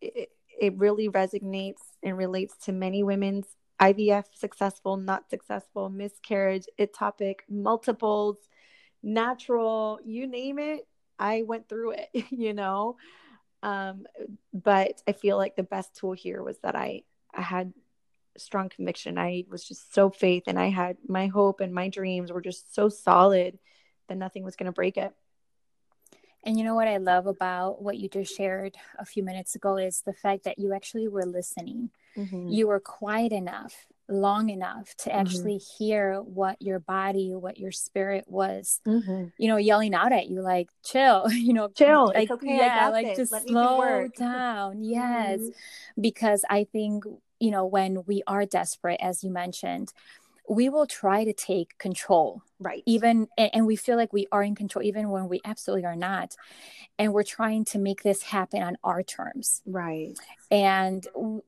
[0.00, 0.30] it,
[0.60, 3.46] it really resonates and relates to many women's
[3.80, 8.38] ivf successful not successful miscarriage ectopic multiples
[9.02, 10.86] natural you name it
[11.18, 12.96] i went through it you know?
[13.62, 14.04] Um,
[14.52, 17.02] but i feel like the best tool here was that i
[17.34, 17.72] i had
[18.38, 19.18] strong conviction.
[19.18, 22.74] I was just so faith and i had my hope and my dreams were just
[22.74, 23.58] so solid
[24.08, 25.12] that nothing was going to break it
[26.46, 29.76] and you know what I love about what you just shared a few minutes ago
[29.76, 31.90] is the fact that you actually were listening.
[32.16, 32.48] Mm-hmm.
[32.48, 35.18] You were quiet enough, long enough to mm-hmm.
[35.18, 35.84] actually mm-hmm.
[35.84, 39.24] hear what your body, what your spirit was, mm-hmm.
[39.36, 42.12] you know, yelling out at you, like, chill, you know, chill.
[42.14, 43.16] Like, okay, yeah, like this.
[43.16, 44.84] just Let slow down.
[44.84, 45.40] Yes.
[45.40, 46.00] Mm-hmm.
[46.00, 47.04] Because I think,
[47.40, 49.92] you know, when we are desperate, as you mentioned,
[50.48, 52.82] we will try to take control right.
[52.86, 56.36] even and, we feel like we are in control even when we absolutely are not
[56.98, 59.62] and we're trying to make this happen on our terms.
[59.66, 60.14] Right.
[60.50, 61.06] And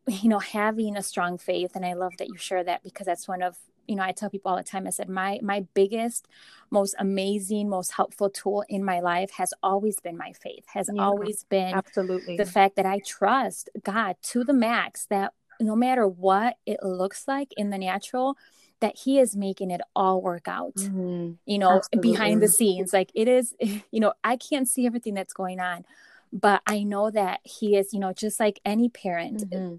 [0.09, 3.29] you know having a strong faith and i love that you share that because that's
[3.29, 6.27] one of you know i tell people all the time i said my my biggest
[6.71, 11.03] most amazing most helpful tool in my life has always been my faith has yeah,
[11.03, 12.37] always been absolutely.
[12.37, 17.27] the fact that i trust god to the max that no matter what it looks
[17.27, 18.37] like in the natural
[18.81, 21.33] that he is making it all work out mm-hmm.
[21.47, 22.11] you know Absolutely.
[22.11, 25.85] behind the scenes like it is you know i can't see everything that's going on
[26.33, 29.77] but i know that he is you know just like any parent mm-hmm.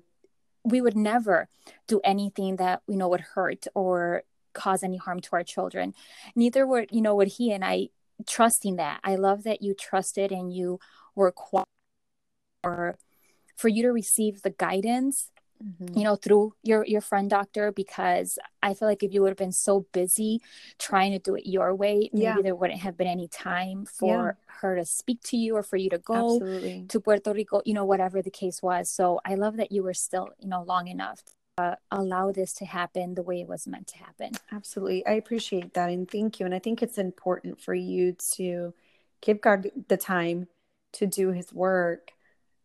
[0.64, 1.48] we would never
[1.88, 4.24] do anything that you know would hurt or
[4.54, 5.94] cause any harm to our children
[6.36, 7.88] neither would you know would he and i
[8.28, 10.80] trusting that i love that you trusted and you
[11.16, 11.66] were quiet
[12.64, 12.98] or
[13.56, 15.32] for you to receive the guidance
[15.64, 15.98] mm-hmm.
[15.98, 19.38] you know through your your friend doctor because i feel like if you would have
[19.38, 20.42] been so busy
[20.78, 22.38] trying to do it your way maybe yeah.
[22.42, 24.54] there wouldn't have been any time for yeah.
[24.62, 26.86] her to speak to you or for you to go Absolutely.
[26.88, 29.94] to puerto rico you know whatever the case was so i love that you were
[29.94, 31.22] still you know long enough
[31.60, 34.32] uh, allow this to happen the way it was meant to happen.
[34.50, 35.06] Absolutely.
[35.06, 36.46] I appreciate that and thank you.
[36.46, 38.74] And I think it's important for you to
[39.20, 40.48] give God the time
[40.94, 42.14] to do his work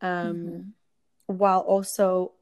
[0.00, 1.36] um, mm-hmm.
[1.36, 2.32] while also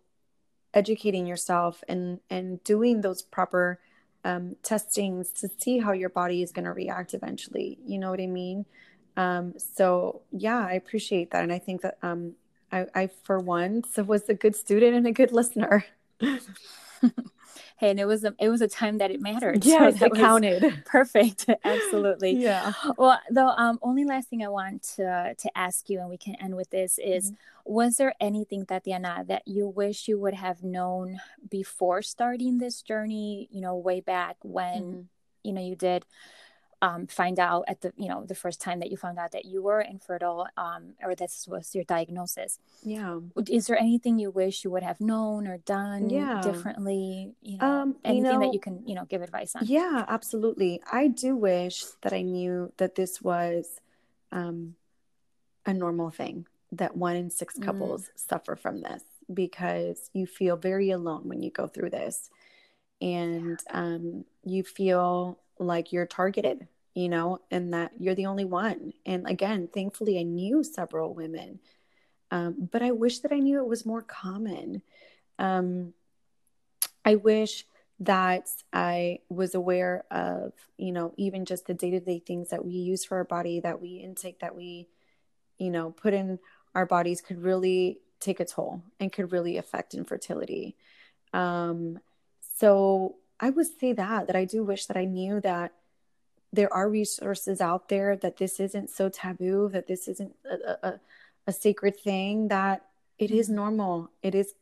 [0.74, 3.78] educating yourself and and doing those proper
[4.24, 7.78] um, testings to see how your body is going to react eventually.
[7.84, 8.66] You know what I mean?
[9.16, 12.34] Um, so yeah, I appreciate that, and I think that um,
[12.70, 15.84] I, I for once was a good student and a good listener.
[17.82, 19.64] and it was a it was a time that it mattered.
[19.64, 20.82] Yeah so it counted.
[20.86, 21.46] perfect.
[21.64, 22.36] Absolutely.
[22.36, 22.72] Yeah.
[22.96, 26.36] Well the um only last thing i want to to ask you and we can
[26.36, 27.72] end with this is mm-hmm.
[27.72, 31.18] was there anything tatiana that you wish you would have known
[31.50, 35.00] before starting this journey you know way back when mm-hmm.
[35.42, 36.04] you know you did
[36.82, 39.44] um, find out at the you know the first time that you found out that
[39.44, 44.64] you were infertile um, or this was your diagnosis yeah is there anything you wish
[44.64, 46.40] you would have known or done yeah.
[46.42, 49.62] differently you know um, anything you know, that you can you know give advice on
[49.64, 53.80] yeah absolutely i do wish that i knew that this was
[54.32, 54.74] um,
[55.64, 57.62] a normal thing that one in six mm.
[57.62, 58.08] couples mm.
[58.16, 62.28] suffer from this because you feel very alone when you go through this
[63.00, 68.92] and um, you feel like you're targeted you know, and that you're the only one.
[69.06, 71.60] And again, thankfully, I knew several women,
[72.30, 74.82] um, but I wish that I knew it was more common.
[75.38, 75.94] Um,
[77.04, 77.64] I wish
[78.00, 82.64] that I was aware of, you know, even just the day to day things that
[82.64, 84.88] we use for our body, that we intake, that we,
[85.58, 86.38] you know, put in
[86.74, 90.76] our bodies could really take a toll and could really affect infertility.
[91.32, 91.98] Um,
[92.58, 95.72] so I would say that, that I do wish that I knew that
[96.52, 101.00] there are resources out there that this isn't so taboo that this isn't a, a,
[101.46, 102.84] a sacred thing that
[103.18, 103.56] it is mm-hmm.
[103.56, 104.10] normal.
[104.22, 104.54] It is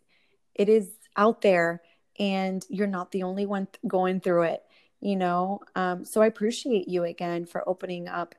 [0.54, 1.82] it is out there
[2.18, 4.62] and you're not the only one going through it
[5.00, 5.60] you know?
[5.74, 8.34] Um, so i appreciate you again for opening up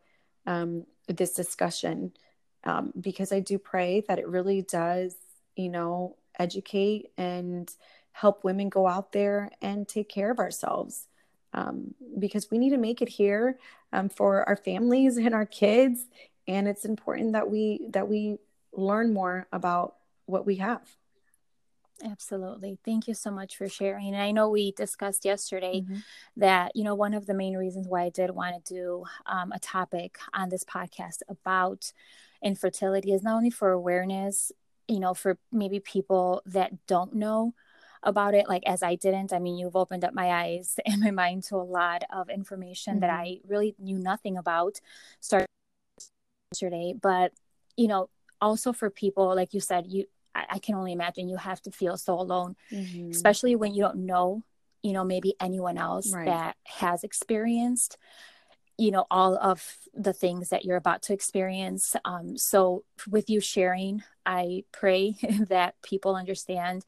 [0.46, 2.14] um, this discussion
[2.64, 5.16] um, because i do pray that it really does
[5.56, 7.72] you know educate and
[8.14, 11.08] help women go out there and take care of ourselves
[11.54, 13.58] um, because we need to make it here
[13.94, 16.06] um, for our families and our kids.
[16.48, 18.38] And it's important that we that we
[18.74, 19.96] learn more about
[20.26, 20.82] what we have.
[22.04, 22.80] Absolutely.
[22.84, 24.08] Thank you so much for sharing.
[24.08, 25.98] And i know we discussed yesterday mm-hmm.
[26.38, 29.52] that you know one of the main reasons why i did want to do um,
[29.52, 31.92] a topic on this podcast about
[32.44, 34.52] infertility is not only for awareness
[34.88, 37.54] you know for maybe people that don't know
[38.04, 39.34] about it like as I didn't.
[39.34, 42.94] I mean, you've opened up my eyes and my mind to a lot of information
[42.94, 43.02] mm-hmm.
[43.02, 44.80] that I really knew nothing about
[45.20, 45.48] starting
[46.52, 47.34] yesterday, but
[47.78, 51.38] you know, also for people, like you said, you, I, I can only imagine you
[51.38, 53.12] have to feel so alone, mm-hmm.
[53.12, 54.44] especially when you don't know,
[54.84, 56.26] you know, maybe anyone else right.
[56.26, 57.98] that has experienced
[58.78, 63.40] you know all of the things that you're about to experience um, so with you
[63.40, 65.16] sharing i pray
[65.50, 66.84] that people understand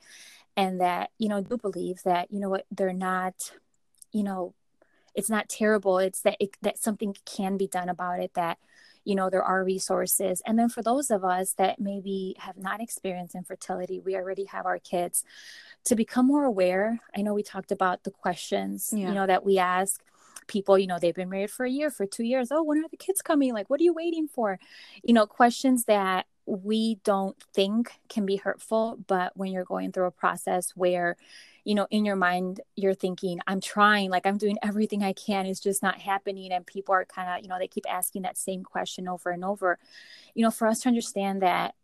[0.56, 3.54] and that you know do believe that you know what they're not
[4.12, 4.54] you know
[5.16, 6.00] it's not terrible.
[6.00, 8.58] It's that it, that something can be done about it that
[9.04, 10.42] you know there are resources.
[10.46, 14.66] And then for those of us that maybe have not experienced infertility we already have
[14.66, 15.24] our kids
[15.86, 19.10] to become more aware i know we talked about the questions yeah.
[19.10, 20.02] you know that we ask
[20.48, 22.88] people you know they've been married for a year for two years oh when are
[22.90, 23.54] the kids coming?
[23.54, 24.60] Like what are you waiting for?
[25.04, 30.06] You know questions that we don't think can be hurtful but when you're going through
[30.06, 31.16] a process where
[31.64, 35.46] you know in your mind you're thinking i'm trying like i'm doing everything i can
[35.46, 38.38] it's just not happening and people are kind of you know they keep asking that
[38.38, 39.80] same question over and over
[40.34, 41.76] you know for us to understand that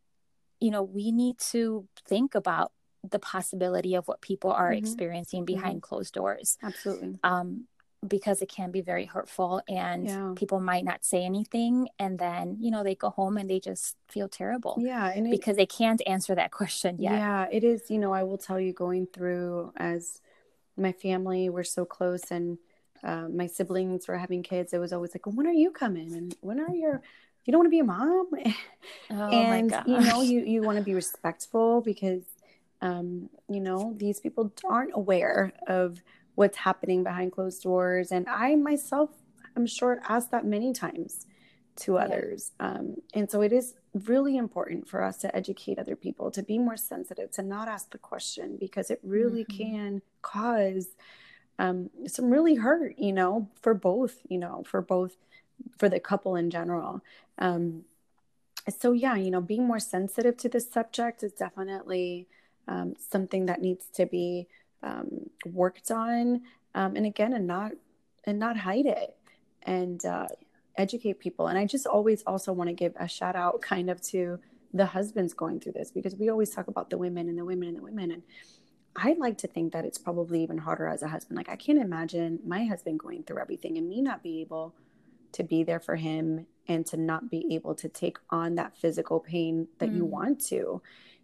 [0.60, 2.72] you know we need to think about
[3.10, 4.80] the possibility of what people are mm-hmm.
[4.80, 5.96] experiencing behind mm-hmm.
[5.96, 7.66] closed doors absolutely um
[8.08, 10.34] because it can be very hurtful and yeah.
[10.36, 13.98] people might not say anything and then you know they go home and they just
[14.08, 17.12] feel terrible yeah it, because they can't answer that question yet.
[17.12, 20.22] Yeah it is you know i will tell you going through as
[20.78, 22.58] my family we're so close and
[23.04, 26.14] uh, my siblings were having kids it was always like when are you coming?
[26.14, 27.02] And when are your
[27.46, 28.30] you don't want to be a mom?
[29.12, 32.22] Oh and you know you you want to be respectful because
[32.82, 36.00] um you know these people aren't aware of
[36.40, 38.14] what's happening behind closed doors.
[38.14, 39.10] And I myself,
[39.58, 41.26] I'm sure, asked that many times
[41.82, 42.52] to others.
[42.62, 42.68] Yeah.
[42.68, 43.76] Um, and so it is
[44.06, 47.92] really important for us to educate other people, to be more sensitive, to not ask
[47.92, 49.64] the question because it really mm-hmm.
[49.64, 50.88] can cause
[51.58, 55.18] um, some really hurt, you know, for both, you know, for both,
[55.78, 57.02] for the couple in general.
[57.38, 57.84] Um,
[58.80, 62.30] so, yeah, you know, being more sensitive to this subject is definitely
[62.66, 64.48] um, something that needs to be
[64.84, 66.42] um, worked on
[66.76, 67.72] um, and again and not
[68.26, 69.16] and not hide it
[69.64, 70.28] and uh,
[70.78, 71.48] educate people.
[71.48, 74.40] And i just always also want to give a shout out kind of to
[74.74, 77.70] the husbands going through this because we always talk about the women and the women
[77.70, 78.12] and the women.
[78.12, 78.24] And
[78.96, 81.38] i like to think that it's probably even harder as a husband.
[81.38, 84.76] Like i can't imagine my husband going through everything and me not be able
[85.32, 89.20] to be there for him and to not be able to take on that physical
[89.20, 89.98] pain that mm.
[89.98, 90.82] you want to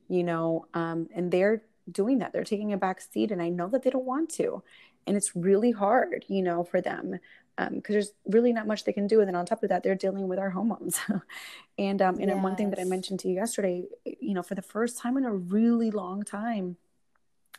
[0.07, 2.33] you know um, and they're doing that.
[2.33, 4.63] They're taking a back seat, and I know that they don't want to.
[5.07, 7.19] And it's really hard, you know, for them
[7.57, 9.21] because um, there's really not much they can do.
[9.21, 10.99] And then on top of that, they're dealing with our hormones.
[11.77, 12.43] and um, and yes.
[12.43, 15.25] one thing that I mentioned to you yesterday, you know, for the first time in
[15.25, 16.77] a really long time,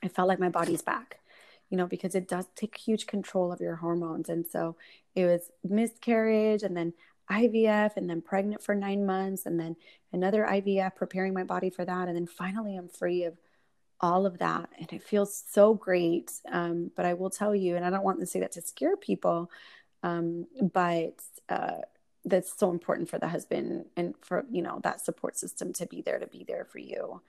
[0.03, 1.21] I felt like my body's back.
[1.71, 4.29] You know, because it does take huge control of your hormones.
[4.29, 4.77] And so
[5.17, 6.93] it was miscarriage and then
[7.29, 9.75] IVF and then pregnant for nine months and then
[10.13, 12.07] another IVF, preparing my body for that.
[12.07, 13.37] And then finally, I'm free of
[14.01, 17.85] all of that and it feels so great um, but i will tell you and
[17.85, 19.51] i don't want to say that to scare people
[20.03, 21.15] um, but
[21.49, 21.79] uh,
[22.25, 26.03] that's so important for the husband and for you know that support system to be
[26.03, 27.21] there to be there for you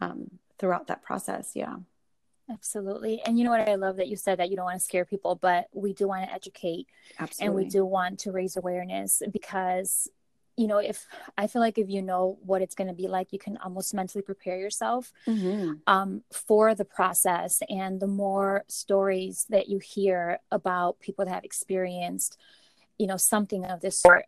[0.00, 1.76] um, throughout that process yeah
[2.50, 4.84] absolutely and you know what i love that you said that you don't want to
[4.84, 6.86] scare people but we do want to educate
[7.18, 7.46] absolutely.
[7.46, 10.08] and we do want to raise awareness because
[10.58, 11.06] you know if
[11.38, 13.94] i feel like if you know what it's going to be like you can almost
[13.94, 15.74] mentally prepare yourself mm-hmm.
[15.86, 21.44] um, for the process and the more stories that you hear about people that have
[21.44, 22.38] experienced
[22.98, 24.24] you know something of this sort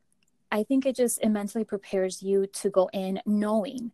[0.53, 3.91] i think it just it mentally prepares you to go in knowing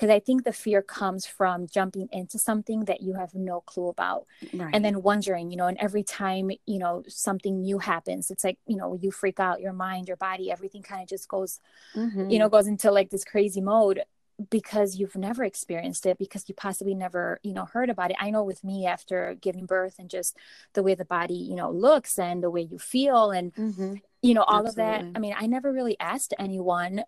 [0.00, 3.88] because I think the fear comes from jumping into something that you have no clue
[3.88, 4.24] about
[4.54, 4.70] right.
[4.72, 8.56] and then wondering, you know, and every time, you know, something new happens, it's like,
[8.66, 11.60] you know, you freak out your mind, your body, everything kind of just goes,
[11.94, 12.30] mm-hmm.
[12.30, 14.00] you know, goes into like this crazy mode
[14.48, 18.30] because you've never experienced it because you possibly never you know heard about it i
[18.30, 20.34] know with me after giving birth and just
[20.72, 23.96] the way the body you know looks and the way you feel and mm-hmm.
[24.22, 24.94] you know all Absolutely.
[24.94, 27.02] of that i mean i never really asked anyone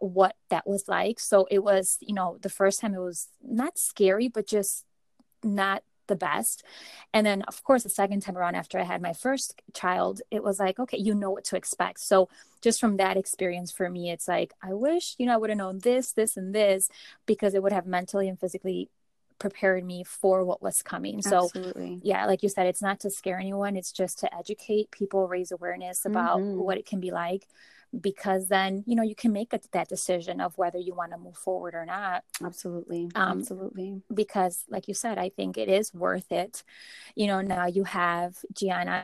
[0.00, 1.20] what that was like.
[1.20, 4.84] So it was, you know, the first time it was not scary, but just
[5.42, 6.62] not the best.
[7.12, 10.42] And then, of course, the second time around after I had my first child, it
[10.42, 12.00] was like, okay, you know what to expect.
[12.00, 12.28] So
[12.62, 15.58] just from that experience for me, it's like, I wish, you know, I would have
[15.58, 16.88] known this, this, and this
[17.26, 18.88] because it would have mentally and physically
[19.38, 21.20] prepared me for what was coming.
[21.20, 21.50] So,
[22.02, 25.52] yeah, like you said, it's not to scare anyone, it's just to educate people, raise
[25.52, 26.58] awareness about mm-hmm.
[26.58, 27.46] what it can be like
[28.00, 31.18] because then you know you can make a, that decision of whether you want to
[31.18, 35.94] move forward or not absolutely um, absolutely because like you said i think it is
[35.94, 36.62] worth it
[37.14, 39.02] you know now you have gianna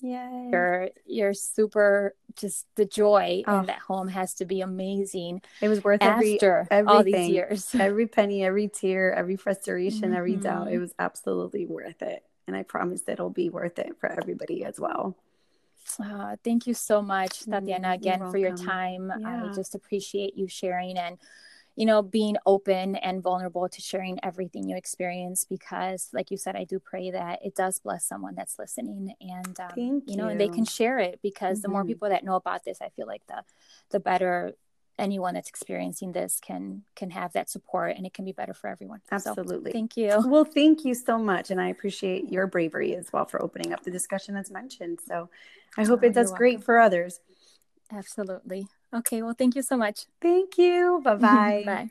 [0.00, 0.48] Yeah.
[0.50, 3.60] You're you're super just the joy oh.
[3.60, 5.42] in that home has to be amazing.
[5.60, 7.74] It was worth after every, all these years.
[7.78, 10.16] every penny, every tear, every frustration, mm-hmm.
[10.16, 10.68] every doubt.
[10.68, 10.82] It mm-hmm.
[10.82, 12.22] was absolutely worth it.
[12.46, 15.16] And I promise it'll be worth it for everybody as well.
[15.98, 19.12] Uh, thank you so much, Tatiana, again for your time.
[19.20, 19.44] Yeah.
[19.44, 21.18] I just appreciate you sharing and
[21.78, 26.56] you know, being open and vulnerable to sharing everything you experience because, like you said,
[26.56, 30.26] I do pray that it does bless someone that's listening and, um, you, you know,
[30.26, 31.62] and they can share it because mm-hmm.
[31.62, 31.90] the more mm-hmm.
[31.90, 33.44] people that know about this, I feel like the,
[33.90, 34.54] the better
[34.98, 38.68] anyone that's experiencing this can can have that support and it can be better for
[38.68, 42.94] everyone absolutely so, thank you well thank you so much and i appreciate your bravery
[42.96, 45.28] as well for opening up the discussion as mentioned so
[45.76, 47.20] i hope oh, it does great for others
[47.92, 50.06] absolutely Okay, well, thank you so much.
[50.20, 51.00] Thank you.
[51.04, 51.18] Bye-bye.
[51.66, 51.90] Bye.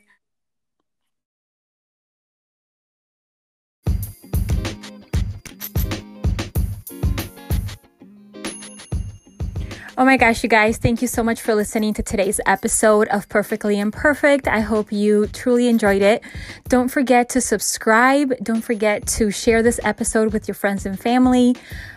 [10.00, 13.28] Oh my gosh, you guys, thank you so much for listening to today's episode of
[13.30, 14.48] Perfectly Imperfect.
[14.48, 16.24] I hope you truly enjoyed it.
[16.68, 18.32] Don't forget to subscribe.
[18.43, 21.56] Don't forget to share this episode with your friends and family.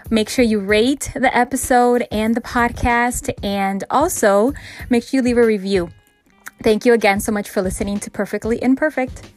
[0.08, 4.54] Make sure you rate the episode and the podcast, and also
[4.88, 5.90] make sure you leave a review.
[6.62, 9.30] Thank you again so much for listening to Perfectly Imperfect.